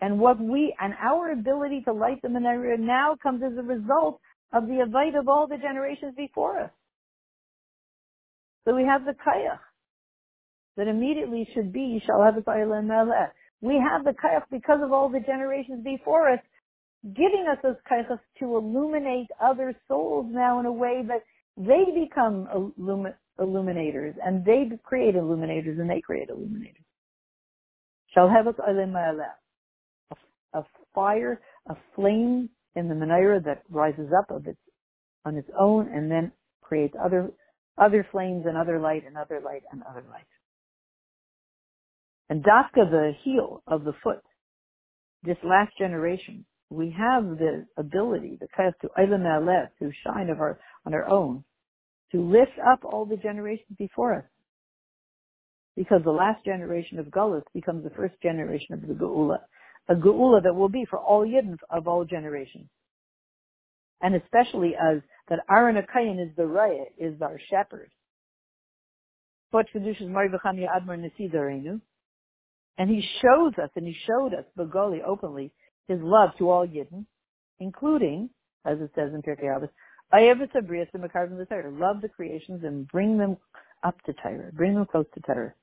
And 0.00 0.18
what 0.18 0.40
we, 0.40 0.74
and 0.80 0.94
our 1.00 1.32
ability 1.32 1.82
to 1.82 1.92
light 1.92 2.22
the 2.22 2.28
menorah 2.28 2.78
now 2.78 3.16
comes 3.20 3.42
as 3.42 3.58
a 3.58 3.62
result 3.62 4.20
of 4.52 4.66
the 4.66 4.84
avite 4.86 5.18
of 5.18 5.28
all 5.28 5.46
the 5.46 5.56
generations 5.56 6.14
before 6.16 6.60
us. 6.60 6.70
So 8.64 8.74
we 8.74 8.84
have 8.84 9.04
the 9.04 9.12
kayach 9.12 9.58
that 10.76 10.88
immediately 10.88 11.48
should 11.54 11.72
be 11.72 12.02
have 12.06 12.36
a 12.36 12.40
We 13.60 13.74
have 13.76 14.04
the 14.04 14.12
kayach 14.12 14.44
because 14.50 14.80
of 14.82 14.92
all 14.92 15.08
the 15.08 15.20
generations 15.20 15.84
before 15.84 16.30
us, 16.30 16.40
giving 17.04 17.46
us 17.50 17.58
those 17.62 17.76
kayachs 17.90 18.20
to 18.38 18.56
illuminate 18.56 19.28
other 19.42 19.74
souls 19.88 20.26
now 20.30 20.60
in 20.60 20.66
a 20.66 20.72
way 20.72 21.02
that 21.08 21.22
they 21.56 21.84
become 21.94 22.46
illumi- 22.54 23.14
illuminators 23.38 24.14
and 24.24 24.44
they 24.44 24.70
create 24.82 25.16
illuminators 25.16 25.78
and 25.78 25.90
they 25.90 26.00
create 26.00 26.28
illuminators. 26.28 26.76
Have 28.14 28.46
a, 28.46 28.52
a 30.58 30.64
fire, 30.94 31.40
a 31.68 31.76
flame 31.96 32.50
in 32.74 32.88
the 32.88 32.94
menorah 32.94 33.44
that 33.44 33.62
rises 33.70 34.10
up 34.16 34.30
of 34.30 34.46
its 34.46 34.58
on 35.24 35.36
its 35.36 35.48
own 35.58 35.88
and 35.92 36.10
then 36.10 36.32
creates 36.62 36.94
other 37.02 37.30
other 37.78 38.06
flames 38.10 38.44
and 38.46 38.56
other 38.56 38.78
light 38.78 39.04
and 39.06 39.16
other 39.16 39.40
light 39.44 39.62
and 39.70 39.82
other 39.82 40.04
light. 40.10 40.26
And 42.28 42.42
dafka, 42.42 42.90
the 42.90 43.12
heel 43.22 43.62
of 43.66 43.84
the 43.84 43.92
foot, 44.02 44.22
this 45.22 45.36
last 45.44 45.76
generation, 45.78 46.44
we 46.70 46.94
have 46.96 47.24
the 47.38 47.66
ability, 47.76 48.38
the 48.40 48.48
kayas 48.58 48.72
to 48.80 48.88
ilam 48.98 49.68
to 49.78 49.92
shine 50.04 50.30
of 50.30 50.40
our, 50.40 50.58
on 50.86 50.94
our 50.94 51.08
own, 51.08 51.44
to 52.12 52.20
lift 52.20 52.58
up 52.66 52.80
all 52.84 53.04
the 53.04 53.16
generations 53.16 53.76
before 53.78 54.14
us. 54.14 54.24
Because 55.76 56.02
the 56.04 56.10
last 56.10 56.44
generation 56.44 56.98
of 56.98 57.06
Golus 57.06 57.44
becomes 57.54 57.84
the 57.84 57.90
first 57.90 58.14
generation 58.22 58.74
of 58.74 58.82
the 58.82 58.94
Geula. 58.94 59.38
A 59.88 59.94
Geula 59.94 60.42
that 60.42 60.54
will 60.54 60.68
be 60.68 60.84
for 60.88 60.98
all 60.98 61.26
Yidden 61.26 61.56
of 61.70 61.88
all 61.88 62.04
generations. 62.04 62.68
And 64.00 64.14
especially 64.14 64.74
as 64.74 65.00
that 65.28 65.40
Aaron 65.50 65.76
Akayan 65.76 66.20
is 66.22 66.34
the 66.36 66.42
Raya, 66.42 66.84
is 66.98 67.20
our 67.22 67.38
shepherd. 67.50 67.90
And 72.78 72.90
he 72.90 73.08
shows 73.20 73.52
us, 73.62 73.70
and 73.76 73.86
he 73.86 73.96
showed 74.06 74.34
us, 74.34 74.44
Begoli, 74.58 75.02
openly, 75.06 75.52
his 75.88 76.00
love 76.00 76.30
to 76.38 76.50
all 76.50 76.66
Yidden, 76.66 77.04
including, 77.60 78.30
as 78.64 78.80
it 78.80 78.90
says 78.94 79.12
in 79.12 79.22
Pirkei 79.22 79.44
Avos, 79.44 79.68
Love 80.14 82.00
the 82.00 82.08
creations 82.08 82.64
and 82.64 82.88
bring 82.88 83.18
them 83.18 83.36
up 83.82 84.00
to 84.02 84.12
Torah, 84.14 84.50
bring 84.52 84.74
them 84.74 84.86
close 84.86 85.06
to 85.14 85.20
Torah. 85.20 85.54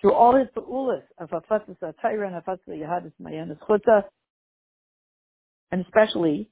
Through 0.00 0.14
all 0.14 0.36
his 0.36 0.48
ba'ulas 0.56 1.02
of 1.18 1.30
Afatzas 1.30 1.78
Torah 2.00 2.28
and 2.28 2.42
Afatzas 2.42 2.68
Yahadis 2.68 3.12
Mayanis 3.20 3.58
Chutza, 3.58 4.04
and 5.70 5.84
especially 5.84 6.50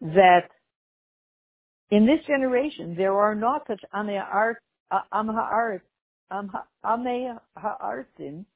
that 0.00 0.48
in 1.90 2.06
this 2.06 2.24
generation 2.26 2.94
there 2.96 3.14
are 3.14 3.34
not 3.34 3.66
such 3.66 3.82
Amei 3.94 4.20
Ha'arsin 7.56 8.46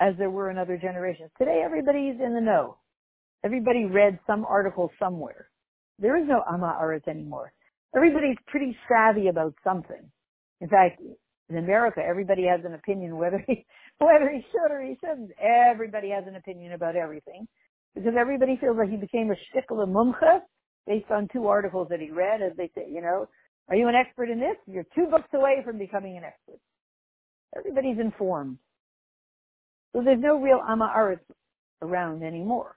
as 0.00 0.14
there 0.18 0.30
were 0.30 0.50
in 0.50 0.58
other 0.58 0.76
generations. 0.76 1.30
Today 1.38 1.62
everybody's 1.64 2.20
in 2.24 2.34
the 2.34 2.40
know. 2.40 2.78
Everybody 3.44 3.84
read 3.84 4.18
some 4.26 4.44
article 4.44 4.90
somewhere. 4.98 5.50
There 5.98 6.16
is 6.16 6.26
no 6.26 6.42
Amma 6.50 6.78
Aretz 6.80 7.06
anymore. 7.08 7.52
Everybody's 7.94 8.38
pretty 8.46 8.76
savvy 8.88 9.28
about 9.28 9.54
something. 9.62 10.10
In 10.60 10.68
fact, 10.68 11.00
in 11.50 11.58
America, 11.58 12.00
everybody 12.00 12.44
has 12.44 12.60
an 12.64 12.74
opinion 12.74 13.16
whether 13.16 13.42
he, 13.46 13.66
whether 13.98 14.30
he 14.30 14.44
should 14.50 14.72
or 14.72 14.80
he 14.80 14.96
shouldn't. 15.00 15.30
Everybody 15.40 16.10
has 16.10 16.24
an 16.26 16.36
opinion 16.36 16.72
about 16.72 16.96
everything 16.96 17.46
because 17.94 18.14
everybody 18.18 18.56
feels 18.60 18.76
like 18.76 18.90
he 18.90 18.96
became 18.96 19.30
a 19.30 19.34
shtickle 19.34 19.86
mumcha 19.86 20.40
based 20.86 21.10
on 21.10 21.28
two 21.32 21.46
articles 21.46 21.88
that 21.90 22.00
he 22.00 22.10
read, 22.10 22.42
as 22.42 22.56
they 22.56 22.70
say, 22.74 22.86
you 22.90 23.00
know, 23.00 23.28
are 23.68 23.76
you 23.76 23.88
an 23.88 23.94
expert 23.94 24.28
in 24.30 24.38
this? 24.38 24.56
You're 24.66 24.86
two 24.94 25.06
books 25.06 25.28
away 25.32 25.62
from 25.64 25.78
becoming 25.78 26.16
an 26.16 26.24
expert. 26.24 26.60
Everybody's 27.56 27.98
informed. 27.98 28.58
So 29.94 30.02
there's 30.04 30.20
no 30.20 30.40
real 30.40 30.60
Amma 30.68 31.16
around 31.80 32.22
anymore. 32.22 32.76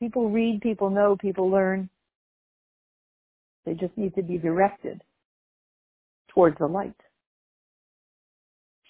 People 0.00 0.30
read, 0.30 0.60
people 0.62 0.90
know, 0.90 1.16
people 1.20 1.50
learn. 1.50 1.88
They 3.64 3.74
just 3.74 3.96
need 3.96 4.14
to 4.14 4.22
be 4.22 4.38
directed 4.38 5.02
towards 6.34 6.58
the 6.58 6.66
light. 6.66 6.94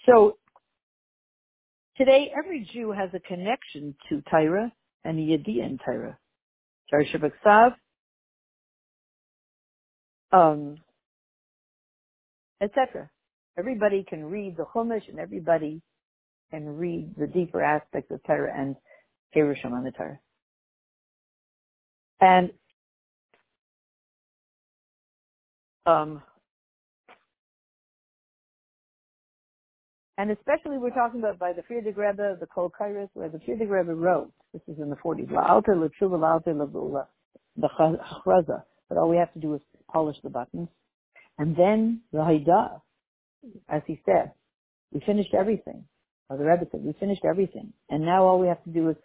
So 0.05 0.37
today 1.97 2.31
every 2.37 2.67
Jew 2.73 2.91
has 2.91 3.09
a 3.13 3.19
connection 3.19 3.95
to 4.09 4.21
Torah 4.29 4.71
and 5.03 5.17
the 5.17 5.23
Yediyah 5.23 5.65
in 5.65 5.79
Tyra. 5.79 6.17
Torah 6.89 7.05
Shabbat 7.05 7.75
um, 10.31 10.77
etc. 12.61 13.09
Everybody 13.57 14.03
can 14.07 14.25
read 14.25 14.57
the 14.57 14.65
Chumash 14.65 15.07
and 15.07 15.19
everybody 15.19 15.81
can 16.51 16.67
read 16.67 17.13
the 17.17 17.27
deeper 17.27 17.61
aspects 17.61 18.11
of 18.11 18.21
Torah 18.23 18.53
and 18.55 18.75
Perushim 19.35 19.71
on 19.71 19.83
the 19.83 19.91
Torah. 19.91 20.19
And 22.21 22.51
um, 25.85 26.23
and 30.17 30.31
especially 30.31 30.77
we're 30.77 30.91
talking 30.91 31.19
about 31.19 31.39
by 31.39 31.53
the 31.53 31.61
Frierdiker 31.61 31.97
Rebbe, 31.97 32.37
the 32.39 32.47
Kol 32.47 32.71
Kairos, 32.79 33.09
where 33.13 33.29
the 33.29 33.39
Frierdiker 33.39 33.79
Rebbe 33.79 33.95
wrote, 33.95 34.31
this 34.53 34.61
is 34.67 34.79
in 34.79 34.89
the 34.89 34.95
40s, 34.95 35.29
La'alter 35.29 35.75
l'tshuva 35.75 36.19
la'alter 36.19 36.55
l'gula, 36.55 37.07
the 37.57 37.67
chraza, 38.25 38.63
that 38.89 38.97
all 38.97 39.09
we 39.09 39.17
have 39.17 39.33
to 39.33 39.39
do 39.39 39.55
is 39.55 39.61
polish 39.91 40.17
the 40.23 40.29
buttons. 40.29 40.69
And 41.37 41.55
then 41.55 42.01
the 42.11 42.19
Haidah, 42.19 42.81
as 43.67 43.81
he 43.87 43.99
said, 44.05 44.31
we 44.91 45.01
finished 45.05 45.33
everything. 45.33 45.85
Or 46.29 46.37
the 46.37 46.45
Rebbe 46.45 46.65
said, 46.71 46.83
we 46.83 46.93
finished 46.99 47.25
everything. 47.25 47.73
And 47.89 48.05
now 48.05 48.23
all 48.23 48.39
we 48.39 48.47
have 48.47 48.63
to 48.65 48.69
do 48.69 48.89
is 48.89 48.95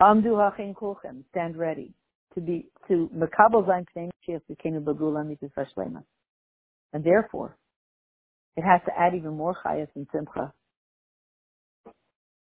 Amdu 0.00 0.34
hachin 0.36 0.74
kulchem, 0.74 1.22
stand 1.30 1.56
ready 1.56 1.94
to 2.34 2.40
be 2.40 2.66
to 2.88 3.08
makabel 3.14 3.64
zayin 3.64 3.86
pnei 3.96 4.10
Mashiach 4.28 4.40
became 4.48 4.76
a 4.76 4.80
bagula 4.80 5.24
mitzvah 5.26 5.66
and 6.92 7.04
therefore 7.04 7.56
it 8.56 8.62
has 8.62 8.80
to 8.86 8.92
add 8.98 9.14
even 9.14 9.36
more 9.36 9.56
chayas 9.64 9.88
and 9.94 10.06
simcha 10.12 10.52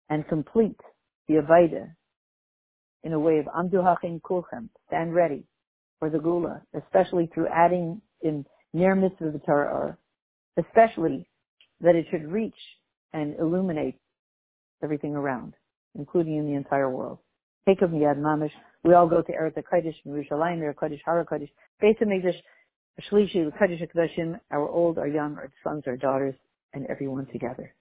and 0.08 0.26
complete 0.28 0.80
the 1.28 1.34
avaida 1.34 1.94
in 3.02 3.12
a 3.12 3.18
way 3.18 3.38
of 3.38 3.46
amdu 3.46 3.74
hachin 3.74 4.20
kulchem, 4.20 4.68
stand 4.88 5.14
ready 5.14 5.44
for 5.98 6.10
the 6.10 6.18
Geula, 6.18 6.62
especially 6.74 7.30
through 7.32 7.46
adding 7.48 8.00
in 8.22 8.44
near 8.72 8.94
mitzvah 8.94 9.30
the 9.30 9.38
Torah, 9.38 9.96
especially 10.58 11.26
that 11.80 11.94
it 11.94 12.06
should 12.10 12.30
reach 12.30 12.54
and 13.12 13.34
illuminate 13.38 13.96
everything 14.82 15.14
around, 15.14 15.54
including 15.96 16.36
in 16.36 16.46
the 16.46 16.54
entire 16.54 16.90
world. 16.90 17.18
Take 17.68 17.82
of 17.82 17.90
Mamish. 17.90 18.50
We 18.82 18.94
all 18.94 19.06
go 19.06 19.22
to 19.22 19.32
Eretz 19.32 19.56
HaKodesh, 19.56 19.94
Yerushalayim, 20.06 20.60
Eretz 20.60 20.74
Kodesh, 20.74 21.00
Hara 21.04 21.24
Kodesh, 21.24 21.50
Beis 21.82 21.98
HaMikdash, 22.00 22.36
Shlishi, 23.10 23.50
HaKodeshim, 23.52 24.38
our 24.50 24.68
old, 24.68 24.98
our 24.98 25.08
young, 25.08 25.36
our 25.36 25.50
sons, 25.64 25.84
our 25.86 25.96
daughters, 25.96 26.34
and 26.74 26.86
everyone 26.86 27.26
together. 27.26 27.74